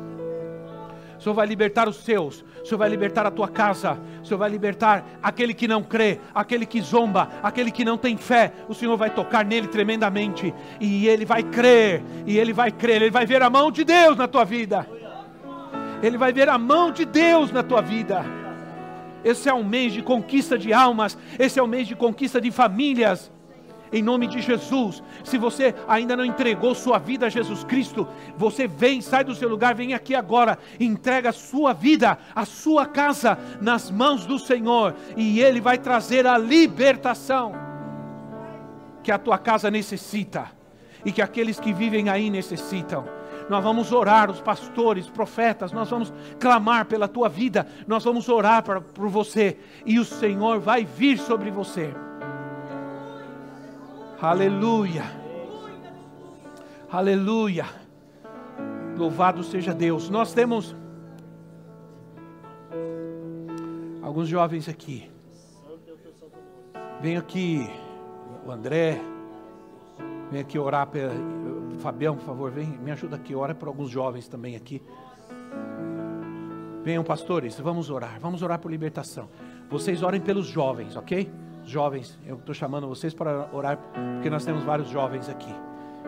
Senhor 1.25 1.35
vai 1.35 1.47
libertar 1.47 1.89
os 1.89 1.97
seus, 1.97 2.45
Senhor 2.63 2.77
vai 2.77 2.91
libertar 2.91 3.25
a 3.25 3.31
tua 3.31 3.49
casa, 3.49 3.99
Senhor 4.23 4.37
vai 4.37 4.51
libertar 4.51 5.03
aquele 5.23 5.55
que 5.55 5.67
não 5.67 5.83
crê, 5.83 6.21
aquele 6.35 6.67
que 6.67 6.83
zomba, 6.83 7.31
aquele 7.43 7.71
que 7.71 7.83
não 7.83 7.97
tem 7.97 8.15
fé. 8.19 8.53
O 8.69 8.75
Senhor 8.75 8.95
vai 8.99 9.09
tocar 9.09 9.43
nele 9.43 9.67
tremendamente, 9.67 10.53
e 10.79 11.09
ele 11.09 11.25
vai 11.25 11.43
crer, 11.43 12.03
e 12.27 12.37
ele 12.37 12.53
vai 12.53 12.71
crer, 12.71 13.01
ele 13.01 13.11
vai 13.11 13.25
ver 13.25 13.41
a 13.41 13.49
mão 13.49 13.71
de 13.71 13.85
Deus 13.85 14.19
na 14.19 14.29
tua 14.29 14.45
vida. 14.45 14.87
Ele 16.03 16.19
vai 16.19 16.31
ver 16.31 16.51
a 16.51 16.59
mão 16.59 16.93
de 16.93 17.07
Deus 17.07 17.51
na 17.51 17.63
tua 17.63 17.81
vida. 17.81 18.23
Esse 19.25 19.49
é 19.49 19.55
um 19.55 19.65
mês 19.65 19.95
de 19.95 20.03
conquista 20.03 20.59
de 20.59 20.75
almas, 20.75 21.17
esse 21.39 21.59
é 21.59 21.63
um 21.63 21.67
mês 21.67 21.89
de 21.89 21.97
conquista 21.97 22.39
de 22.39 22.51
famílias 22.51 23.33
em 23.95 24.03
nome 24.03 24.27
de 24.27 24.43
Jesus. 24.43 25.03
Se 25.23 25.39
você 25.39 25.73
ainda 25.87 26.17
não 26.17 26.25
entregou 26.25 26.75
sua 26.75 26.99
vida 26.99 27.27
a 27.27 27.31
Jesus 27.31 27.63
Cristo, 27.63 28.09
você 28.37 28.67
vem, 28.67 29.01
sai 29.01 29.23
do 29.23 29.37
seu 29.37 29.49
lugar, 29.49 29.73
vem 29.73 29.95
aqui 29.95 30.17
agora, 30.17 30.59
entrega 30.81 31.29
a 31.31 31.33
sua 31.33 31.73
vida, 31.73 32.19
a 32.35 32.45
sua 32.45 32.87
casa 32.87 33.39
nas 33.61 33.93
mãos 33.93 34.27
do 34.27 34.37
Senhor, 34.37 34.97
e 35.17 35.41
Ele 35.41 35.61
vai 35.61 35.79
trazer 35.79 36.27
a 36.27 36.37
libertação 36.37 37.53
que 39.01 39.13
a 39.13 39.19
tua 39.19 39.39
casa 39.39 39.71
necessita 39.71 40.51
e 41.05 41.13
que 41.13 41.23
aqueles 41.23 41.61
que 41.61 41.73
vivem 41.73 42.09
aí 42.09 42.31
necessitam. 42.31 43.05
Nós 43.49 43.63
vamos 43.63 43.93
orar, 43.93 44.29
os 44.29 44.41
pastores, 44.41 45.07
profetas, 45.09 45.71
nós 45.71 45.89
vamos 45.89 46.13
clamar 46.41 46.87
pela 46.87 47.07
tua 47.07 47.29
vida, 47.29 47.67
nós 47.87 48.03
vamos 48.03 48.29
orar 48.29 48.65
por 48.65 49.09
você, 49.09 49.59
e 49.87 50.01
o 50.01 50.05
Senhor 50.05 50.59
vai 50.59 50.85
vir 50.85 51.19
sobre 51.19 51.51
você. 51.51 51.95
Aleluia. 54.25 55.05
Aleluia. 56.91 57.67
Louvado 58.97 59.45
seja 59.45 59.75
Deus. 59.75 60.09
Nós 60.09 60.33
temos 60.33 60.75
alguns 64.01 64.27
jovens 64.27 64.67
aqui. 64.67 65.11
Vem 67.03 67.19
aqui, 67.19 67.69
o 68.47 68.51
André. 68.51 68.99
Vem 70.31 70.41
aqui 70.41 70.59
orar 70.59 70.87
pela. 70.87 71.13
Fabião, 71.81 72.17
por 72.17 72.25
favor, 72.25 72.51
vem, 72.51 72.67
me 72.67 72.93
ajuda 72.93 73.17
aqui. 73.17 73.35
Ora 73.35 73.55
por 73.55 73.69
alguns 73.69 73.91
jovens 73.91 74.27
também 74.27 74.57
aqui. 74.57 74.81
Venham, 76.83 77.05
pastores, 77.05 77.61
vamos 77.61 77.91
orar. 77.91 78.19
Vamos 78.21 78.41
orar 78.41 78.59
por 78.59 78.71
libertação. 78.71 79.29
Vocês 79.69 80.03
orem 80.03 80.21
pelos 80.21 80.47
jovens, 80.47 80.97
ok? 80.97 81.31
Jovens, 81.65 82.19
eu 82.27 82.37
estou 82.37 82.55
chamando 82.55 82.87
vocês 82.87 83.15
para 83.15 83.49
orar, 83.53 83.79
porque 84.15 84.31
nós 84.31 84.45
temos 84.45 84.63
vários 84.63 84.89
jovens 84.89 85.29
aqui. 85.29 85.55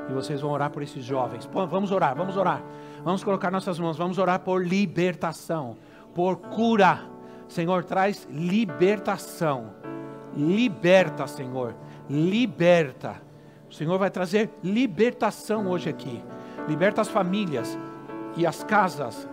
E 0.09 0.13
vocês 0.13 0.41
vão 0.41 0.51
orar 0.51 0.71
por 0.71 0.83
esses 0.83 1.05
jovens. 1.05 1.47
Pô, 1.47 1.67
vamos 1.67 1.91
orar, 1.91 2.15
vamos 2.15 2.37
orar. 2.37 2.63
Vamos 3.03 3.25
colocar 3.25 3.51
nossas 3.51 3.79
mãos, 3.79 3.97
vamos 3.97 4.19
orar 4.19 4.41
por 4.41 4.65
libertação, 4.65 5.77
por 6.15 6.37
cura. 6.37 7.01
Senhor, 7.49 7.85
traz 7.85 8.27
libertação. 8.31 9.73
Liberta, 10.37 11.27
Senhor. 11.27 11.75
Liberta. 12.09 13.21
O 13.69 13.75
Senhor 13.75 13.99
vai 13.99 14.11
trazer 14.11 14.51
libertação 14.63 15.69
hoje 15.69 15.89
aqui. 15.89 16.23
Liberta 16.69 17.01
as 17.01 17.09
famílias 17.09 17.77
e 18.37 18.47
as 18.47 18.63
casas 18.63 19.29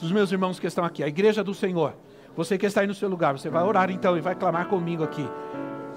dos 0.00 0.12
meus 0.12 0.30
irmãos 0.30 0.58
que 0.58 0.66
estão 0.66 0.84
aqui, 0.84 1.02
a 1.02 1.08
igreja 1.08 1.42
do 1.42 1.54
Senhor. 1.54 1.94
Você 2.38 2.56
que 2.56 2.66
está 2.66 2.82
aí 2.82 2.86
no 2.86 2.94
seu 2.94 3.08
lugar, 3.08 3.36
você 3.36 3.50
vai 3.50 3.64
orar 3.64 3.90
então 3.90 4.16
e 4.16 4.20
vai 4.20 4.32
clamar 4.32 4.68
comigo 4.68 5.02
aqui 5.02 5.28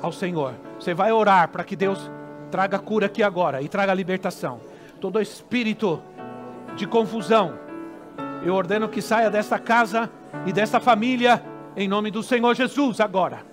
ao 0.02 0.12
Senhor. 0.12 0.56
Você 0.80 0.92
vai 0.92 1.12
orar 1.12 1.48
para 1.50 1.64
que 1.64 1.76
Deus 1.76 2.10
traga 2.50 2.80
cura 2.80 3.06
aqui 3.06 3.22
agora 3.22 3.62
e 3.62 3.70
traga 3.70 3.94
libertação. 3.94 4.60
Todo 5.00 5.22
espírito 5.22 6.02
de 6.76 6.88
confusão, 6.88 7.60
eu 8.44 8.56
ordeno 8.56 8.90
que 8.90 9.04
saia 9.04 9.30
desta 9.30 9.60
casa 9.60 10.10
e 10.44 10.52
desta 10.52 10.80
família 10.80 11.44
em 11.78 11.88
nome 11.88 12.10
do 12.10 12.24
Senhor 12.24 12.56
Jesus 12.56 13.00
agora. 13.00 13.46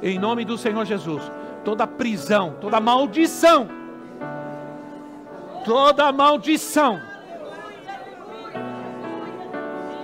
Em 0.00 0.20
nome 0.20 0.44
do 0.44 0.56
Senhor 0.56 0.84
Jesus. 0.84 1.32
Toda 1.64 1.84
prisão, 1.84 2.54
toda 2.60 2.78
maldição, 2.78 3.68
toda 5.64 6.12
maldição 6.12 7.00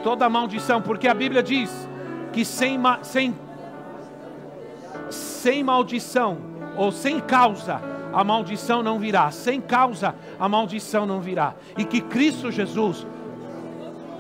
toda 0.04 0.28
maldição, 0.28 0.82
porque 0.82 1.08
a 1.08 1.14
Bíblia 1.14 1.42
diz 1.42 1.83
que 2.34 2.44
sem, 2.44 2.78
sem, 3.02 3.34
sem 5.08 5.62
maldição 5.62 6.36
ou 6.76 6.90
sem 6.90 7.20
causa, 7.20 7.80
a 8.12 8.24
maldição 8.24 8.82
não 8.82 8.98
virá. 8.98 9.30
Sem 9.30 9.60
causa, 9.60 10.16
a 10.38 10.48
maldição 10.48 11.06
não 11.06 11.20
virá. 11.20 11.54
E 11.78 11.84
que 11.84 12.00
Cristo 12.00 12.50
Jesus 12.50 13.06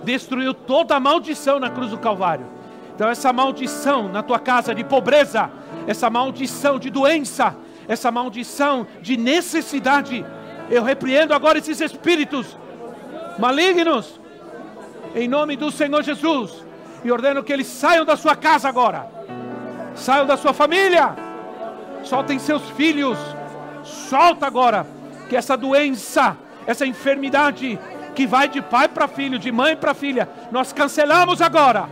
destruiu 0.04 0.54
toda 0.54 0.94
a 0.94 1.00
maldição 1.00 1.58
na 1.58 1.68
cruz 1.68 1.90
do 1.90 1.98
Calvário. 1.98 2.46
Então, 2.94 3.08
essa 3.08 3.32
maldição 3.32 4.08
na 4.08 4.22
tua 4.22 4.38
casa 4.38 4.72
de 4.72 4.84
pobreza, 4.84 5.50
essa 5.88 6.08
maldição 6.08 6.78
de 6.78 6.90
doença, 6.90 7.56
essa 7.88 8.12
maldição 8.12 8.86
de 9.02 9.16
necessidade, 9.16 10.24
eu 10.70 10.84
repreendo 10.84 11.34
agora 11.34 11.58
esses 11.58 11.80
espíritos 11.80 12.56
malignos 13.40 14.20
em 15.16 15.26
nome 15.26 15.56
do 15.56 15.72
Senhor 15.72 16.02
Jesus. 16.04 16.64
E 17.04 17.12
ordeno 17.12 17.44
que 17.44 17.52
eles 17.52 17.66
saiam 17.66 18.02
da 18.02 18.16
sua 18.16 18.34
casa 18.34 18.66
agora, 18.66 19.06
saiam 19.94 20.26
da 20.26 20.38
sua 20.38 20.54
família, 20.54 21.14
soltem 22.02 22.38
seus 22.38 22.62
filhos, 22.70 23.18
solta 23.84 24.46
agora, 24.46 24.86
que 25.28 25.36
essa 25.36 25.54
doença, 25.54 26.34
essa 26.66 26.86
enfermidade 26.86 27.78
que 28.14 28.26
vai 28.26 28.48
de 28.48 28.62
pai 28.62 28.88
para 28.88 29.06
filho, 29.06 29.38
de 29.38 29.52
mãe 29.52 29.76
para 29.76 29.92
filha, 29.92 30.26
nós 30.50 30.72
cancelamos 30.72 31.42
agora, 31.42 31.90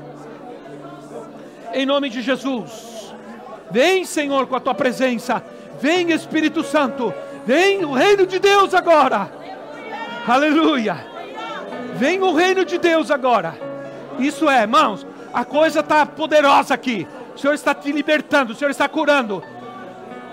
em 1.75 1.85
nome 1.85 2.09
de 2.09 2.23
Jesus. 2.23 3.13
Vem, 3.71 4.07
Senhor, 4.07 4.47
com 4.47 4.57
a 4.57 4.61
tua 4.61 4.75
presença, 4.75 5.45
vem, 5.79 6.11
Espírito 6.11 6.65
Santo, 6.65 7.13
vem 7.45 7.85
o 7.85 7.93
reino 7.93 8.27
de 8.27 8.39
Deus 8.39 8.73
agora, 8.73 9.31
aleluia. 10.27 11.13
Vem 11.97 12.21
o 12.23 12.33
reino 12.33 12.65
de 12.65 12.79
Deus 12.79 13.11
agora. 13.11 13.72
Isso 14.19 14.49
é, 14.49 14.63
irmãos, 14.63 15.07
a 15.33 15.45
coisa 15.45 15.81
está 15.81 16.05
poderosa 16.07 16.75
aqui. 16.75 17.07
O 17.35 17.39
Senhor 17.39 17.55
está 17.55 17.75
te 17.75 17.91
libertando, 17.91 18.53
o 18.53 18.55
Senhor 18.55 18.71
está 18.71 18.89
curando. 18.89 19.43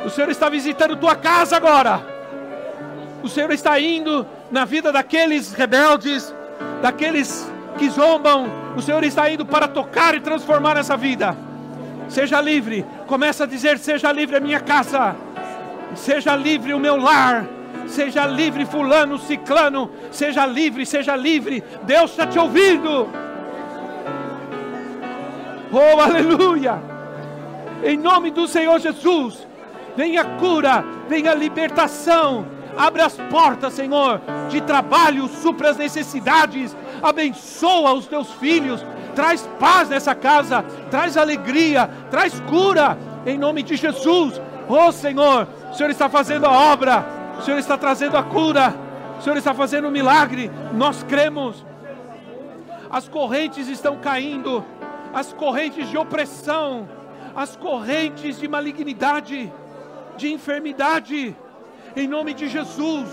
O 0.06 0.10
Senhor 0.10 0.30
está 0.30 0.50
visitando 0.50 0.96
tua 0.96 1.16
casa 1.16 1.58
agora. 1.58 2.02
O 3.24 3.28
Senhor 3.28 3.52
está 3.52 3.80
indo 3.80 4.26
na 4.50 4.66
vida 4.66 4.92
daqueles 4.92 5.54
rebeldes, 5.54 6.34
daqueles 6.82 7.50
que 7.78 7.90
zombam. 7.90 8.48
O 8.76 8.82
Senhor 8.82 9.04
está 9.04 9.30
indo 9.30 9.46
para 9.46 9.68
tocar 9.68 10.16
e 10.16 10.22
transformar 10.22 10.78
essa 10.78 10.96
vida. 10.96 11.36
Seja 12.08 12.40
livre. 12.40 12.86
Começa 13.08 13.44
a 13.44 13.48
dizer: 13.48 13.78
Seja 13.78 14.12
livre 14.12 14.38
a 14.38 14.40
minha 14.40 14.60
casa. 14.60 15.16
Seja 15.96 16.36
livre 16.36 16.74
o 16.74 16.80
meu 16.80 16.96
lar 16.96 17.46
Seja 17.90 18.26
livre, 18.28 18.66
fulano, 18.66 19.18
ciclano. 19.18 19.90
Seja 20.12 20.46
livre, 20.46 20.86
seja 20.86 21.16
livre. 21.16 21.64
Deus 21.84 22.12
está 22.12 22.28
te 22.28 22.38
ouvindo. 22.38 23.10
Oh, 25.72 26.00
aleluia. 26.00 26.82
Em 27.84 27.98
nome 27.98 28.32
do 28.32 28.48
Senhor 28.48 28.80
Jesus. 28.80 29.48
Venha 29.96 30.24
cura, 30.24 30.84
venha 31.08 31.34
libertação. 31.34 32.46
Abre 32.78 33.02
as 33.02 33.18
portas, 33.30 33.74
Senhor, 33.74 34.22
de 34.50 34.62
trabalho, 34.62 35.28
supra 35.28 35.72
as 35.72 35.78
necessidades. 35.78 36.76
Abençoa 37.04 37.94
os 37.94 38.08
teus 38.08 38.32
filhos, 38.34 38.86
traz 39.16 39.48
paz 39.60 39.90
nessa 39.90 40.16
casa, 40.16 40.64
traz 40.90 41.18
alegria, 41.18 41.90
traz 42.10 42.40
cura, 42.42 42.98
em 43.26 43.38
nome 43.38 43.64
de 43.64 43.76
Jesus. 43.76 44.40
Oh 44.68 44.92
Senhor, 44.92 45.48
o 45.72 45.74
Senhor 45.74 45.90
está 45.90 46.08
fazendo 46.08 46.46
a 46.46 46.52
obra, 46.52 47.06
o 47.38 47.42
Senhor 47.42 47.58
está 47.58 47.78
trazendo 47.78 48.16
a 48.16 48.24
cura, 48.24 48.74
o 49.20 49.22
Senhor 49.22 49.36
está 49.36 49.54
fazendo 49.54 49.88
um 49.88 49.92
milagre, 49.92 50.50
nós 50.74 51.04
cremos. 51.04 51.66
As 52.90 53.08
correntes 53.08 53.68
estão 53.68 53.98
caindo, 53.98 54.64
as 55.14 55.34
correntes 55.34 55.90
de 55.90 55.98
opressão, 55.98 56.88
as 57.36 57.56
correntes 57.56 58.40
de 58.40 58.48
malignidade, 58.48 59.52
de 60.18 60.32
enfermidade, 60.32 61.36
em 61.96 62.08
nome 62.08 62.34
de 62.34 62.48
Jesus. 62.48 63.10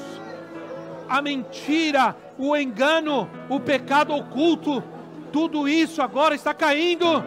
A 1.08 1.22
mentira, 1.22 2.16
o 2.36 2.56
engano, 2.56 3.30
o 3.48 3.60
pecado 3.60 4.14
oculto, 4.14 4.82
tudo 5.32 5.68
isso 5.68 6.02
agora 6.02 6.34
está 6.34 6.52
caindo. 6.52 7.24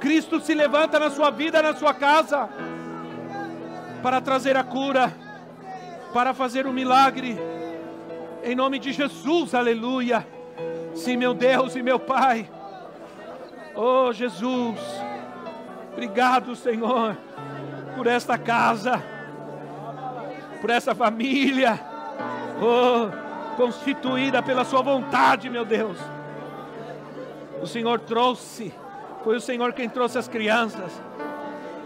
Cristo 0.00 0.40
se 0.40 0.54
levanta 0.54 0.98
na 0.98 1.10
sua 1.10 1.30
vida, 1.30 1.62
na 1.62 1.74
sua 1.74 1.94
casa, 1.94 2.48
para 4.02 4.20
trazer 4.20 4.56
a 4.56 4.64
cura, 4.64 5.12
para 6.12 6.34
fazer 6.34 6.66
um 6.66 6.72
milagre, 6.72 7.38
em 8.42 8.56
nome 8.56 8.78
de 8.78 8.92
Jesus, 8.92 9.54
aleluia. 9.54 10.26
Sim, 10.94 11.16
meu 11.16 11.32
Deus 11.32 11.76
e 11.76 11.82
meu 11.82 11.98
Pai, 11.98 12.50
oh 13.74 14.12
Jesus, 14.12 14.78
obrigado, 15.92 16.54
Senhor, 16.54 17.16
por 17.96 18.06
esta 18.06 18.38
casa, 18.38 19.02
por 20.60 20.70
essa 20.70 20.94
família, 20.94 21.80
oh, 22.60 23.56
constituída 23.56 24.42
pela 24.42 24.64
Sua 24.64 24.82
vontade, 24.82 25.50
meu 25.50 25.64
Deus. 25.64 25.98
O 27.60 27.66
Senhor 27.66 28.00
trouxe, 28.00 28.72
foi 29.22 29.36
o 29.36 29.40
Senhor 29.40 29.72
quem 29.72 29.88
trouxe 29.88 30.18
as 30.18 30.28
crianças, 30.28 31.00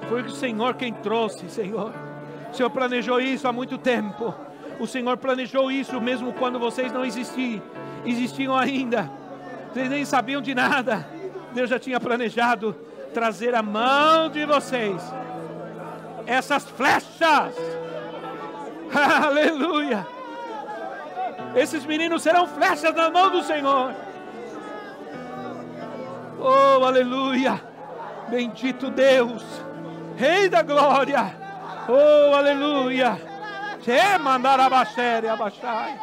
foi 0.09 0.22
o 0.22 0.30
Senhor 0.30 0.74
quem 0.74 0.93
trouxe, 0.93 1.49
Senhor. 1.51 1.93
O 2.51 2.55
Senhor 2.55 2.70
planejou 2.70 3.20
isso 3.20 3.47
há 3.47 3.53
muito 3.53 3.76
tempo. 3.76 4.34
O 4.78 4.87
Senhor 4.87 5.16
planejou 5.16 5.70
isso 5.70 6.01
mesmo 6.01 6.32
quando 6.32 6.59
vocês 6.59 6.93
não 6.93 7.05
existiam, 7.05 7.62
existiam 8.05 8.57
ainda. 8.57 9.11
Vocês 9.72 9.91
nem 9.91 10.05
sabiam 10.05 10.41
de 10.41 10.55
nada. 10.55 11.07
Deus 11.53 11.71
já 11.71 11.79
tinha 11.79 11.99
planejado 11.99 12.75
trazer 13.13 13.55
a 13.55 13.63
mão 13.63 14.29
de 14.29 14.45
vocês 14.45 15.01
essas 16.27 16.65
flechas. 16.65 17.55
Aleluia. 19.25 20.07
Esses 21.55 21.87
meninos 21.87 22.23
serão 22.23 22.47
flechas 22.47 22.95
na 22.95 23.11
mão 23.11 23.31
do 23.31 23.43
Senhor. 23.43 23.95
Oh, 26.39 26.85
aleluia. 26.85 27.63
Bendito 28.29 28.91
Deus, 28.91 29.43
Rei 30.17 30.49
da 30.49 30.63
glória. 30.63 31.35
Oh, 31.89 32.35
aleluia. 32.35 33.19
Te 33.83 34.19
mandar 34.19 34.59
abaixar 34.59 35.25
abaixar. 35.27 35.97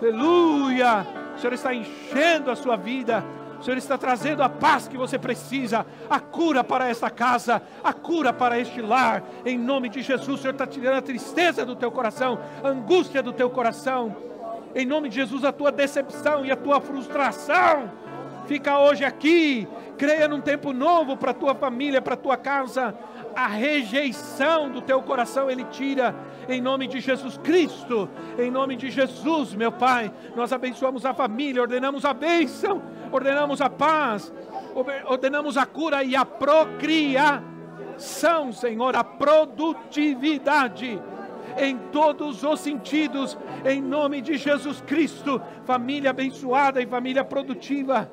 Aleluia. 0.00 1.06
O 1.34 1.38
Senhor 1.38 1.52
está 1.54 1.74
enchendo 1.74 2.50
a 2.50 2.56
sua 2.56 2.76
vida. 2.76 3.24
O 3.62 3.64
Senhor 3.64 3.78
está 3.78 3.96
trazendo 3.96 4.42
a 4.42 4.48
paz 4.48 4.88
que 4.88 4.96
você 4.96 5.16
precisa, 5.16 5.86
a 6.10 6.18
cura 6.18 6.64
para 6.64 6.88
esta 6.88 7.08
casa, 7.08 7.62
a 7.84 7.92
cura 7.92 8.32
para 8.32 8.58
este 8.58 8.82
lar. 8.82 9.22
Em 9.46 9.56
nome 9.56 9.88
de 9.88 10.02
Jesus, 10.02 10.28
o 10.28 10.36
Senhor 10.36 10.52
está 10.52 10.66
tirando 10.66 10.96
a 10.96 11.00
tristeza 11.00 11.64
do 11.64 11.76
teu 11.76 11.88
coração, 11.92 12.40
a 12.60 12.66
angústia 12.66 13.22
do 13.22 13.32
teu 13.32 13.48
coração. 13.48 14.16
Em 14.74 14.84
nome 14.84 15.08
de 15.08 15.14
Jesus, 15.14 15.44
a 15.44 15.52
tua 15.52 15.70
decepção 15.70 16.44
e 16.44 16.50
a 16.50 16.56
tua 16.56 16.80
frustração 16.80 17.88
fica 18.48 18.80
hoje 18.80 19.04
aqui. 19.04 19.68
Creia 19.96 20.26
num 20.26 20.40
tempo 20.40 20.72
novo 20.72 21.16
para 21.16 21.30
a 21.30 21.34
tua 21.34 21.54
família, 21.54 22.02
para 22.02 22.14
a 22.14 22.16
tua 22.16 22.36
casa. 22.36 22.92
A 23.34 23.46
rejeição 23.46 24.70
do 24.70 24.82
teu 24.82 25.02
coração 25.02 25.50
Ele 25.50 25.64
tira, 25.64 26.14
em 26.48 26.60
nome 26.60 26.86
de 26.86 27.00
Jesus 27.00 27.38
Cristo, 27.38 28.08
em 28.38 28.50
nome 28.50 28.76
de 28.76 28.90
Jesus, 28.90 29.54
meu 29.54 29.72
Pai. 29.72 30.12
Nós 30.36 30.52
abençoamos 30.52 31.06
a 31.06 31.14
família, 31.14 31.62
ordenamos 31.62 32.04
a 32.04 32.12
bênção, 32.12 32.82
ordenamos 33.10 33.60
a 33.60 33.70
paz, 33.70 34.32
ordenamos 35.06 35.56
a 35.56 35.64
cura 35.64 36.04
e 36.04 36.14
a 36.14 36.24
procriação, 36.24 37.42
Senhor, 38.52 38.94
a 38.96 39.04
produtividade 39.04 41.00
em 41.58 41.76
todos 41.90 42.42
os 42.42 42.60
sentidos, 42.60 43.36
em 43.64 43.80
nome 43.82 44.20
de 44.20 44.36
Jesus 44.36 44.80
Cristo. 44.82 45.40
Família 45.64 46.10
abençoada 46.10 46.80
e 46.80 46.86
família 46.86 47.24
produtiva 47.24 48.10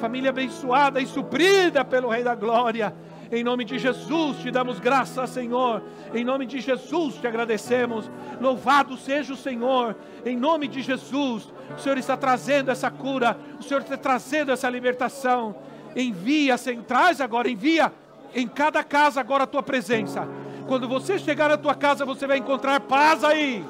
família 0.00 0.30
abençoada 0.30 1.00
e 1.00 1.06
suprida 1.06 1.84
pelo 1.84 2.08
Rei 2.08 2.24
da 2.24 2.34
Glória. 2.34 2.94
Em 3.30 3.44
nome 3.44 3.64
de 3.64 3.78
Jesus 3.78 4.38
te 4.38 4.50
damos 4.50 4.80
graça, 4.80 5.26
Senhor. 5.26 5.82
Em 6.12 6.24
nome 6.24 6.46
de 6.46 6.60
Jesus 6.60 7.14
te 7.14 7.26
agradecemos. 7.26 8.10
Louvado 8.40 8.96
seja 8.96 9.32
o 9.32 9.36
Senhor. 9.36 9.96
Em 10.24 10.36
nome 10.36 10.66
de 10.66 10.82
Jesus, 10.82 11.52
o 11.76 11.78
Senhor 11.78 11.96
está 11.98 12.16
trazendo 12.16 12.70
essa 12.70 12.90
cura, 12.90 13.38
o 13.58 13.62
Senhor 13.62 13.82
está 13.82 13.96
trazendo 13.96 14.50
essa 14.50 14.68
libertação. 14.68 15.54
Envia, 15.94 16.56
Senhor, 16.56 16.82
traz 16.84 17.20
agora, 17.20 17.48
envia 17.48 17.92
em 18.34 18.46
cada 18.46 18.82
casa 18.82 19.20
agora 19.20 19.44
a 19.44 19.46
tua 19.46 19.62
presença. 19.62 20.28
Quando 20.66 20.88
você 20.88 21.18
chegar 21.18 21.48
na 21.48 21.56
tua 21.56 21.74
casa, 21.74 22.04
você 22.04 22.26
vai 22.26 22.38
encontrar 22.38 22.80
paz 22.80 23.24
aí. 23.24 23.64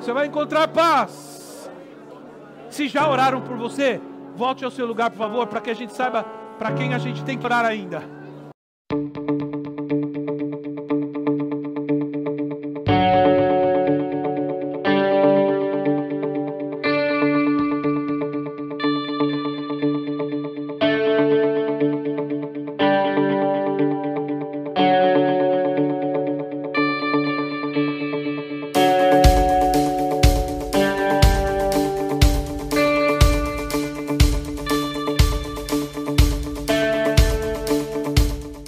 Você 0.00 0.12
vai 0.12 0.26
encontrar 0.26 0.68
paz. 0.68 1.70
Se 2.70 2.88
já 2.88 3.08
oraram 3.08 3.40
por 3.40 3.56
você, 3.56 4.00
Volte 4.36 4.66
ao 4.66 4.70
seu 4.70 4.86
lugar, 4.86 5.10
por 5.10 5.16
favor, 5.16 5.46
para 5.46 5.62
que 5.62 5.70
a 5.70 5.74
gente 5.74 5.94
saiba 5.94 6.22
para 6.58 6.70
quem 6.72 6.92
a 6.92 6.98
gente 6.98 7.24
tem 7.24 7.38
que 7.38 7.44
orar 7.44 7.64
ainda. 7.64 8.15
thank 8.88 9.16
you 9.16 9.25